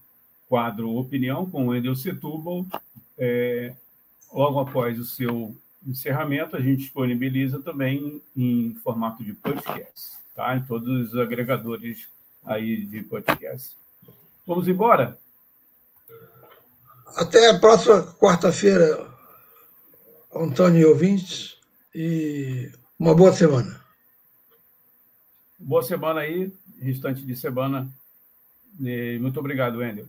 quadro 0.49 0.95
Opinião 0.97 1.49
com 1.49 1.67
o 1.67 1.75
Endel 1.75 1.97
Setúbal. 1.97 2.67
É, 3.19 3.75
logo 4.33 4.61
após 4.61 4.99
o 4.99 5.05
seu 5.05 5.57
encerramento, 5.87 6.57
a 6.57 6.61
gente 6.61 6.83
disponibiliza 6.83 7.61
também 7.61 8.23
em 8.37 8.75
formato 8.83 9.25
de 9.25 9.33
podcast, 9.33 10.19
tá? 10.35 10.57
Em 10.57 10.63
todos 10.63 11.13
os 11.13 11.19
agregadores 11.19 12.09
aí 12.45 12.85
de 12.85 13.03
podcast. 13.03 13.77
Vamos 14.47 14.69
embora? 14.69 15.19
Até 17.17 17.51
a 17.51 17.59
próxima 17.59 18.03
quarta-feira, 18.15 19.10
Antônio 20.35 20.81
e 20.81 20.85
ouvintes, 20.85 21.57
e 21.95 22.71
uma 22.99 23.15
boa 23.15 23.33
semana. 23.33 23.81
Boa 25.59 25.83
semana 25.83 26.21
aí, 26.21 26.53
restante 26.81 27.23
de 27.23 27.35
semana. 27.35 27.91
E 28.81 29.19
muito 29.21 29.41
obrigado, 29.41 29.79
Wendel. 29.79 30.09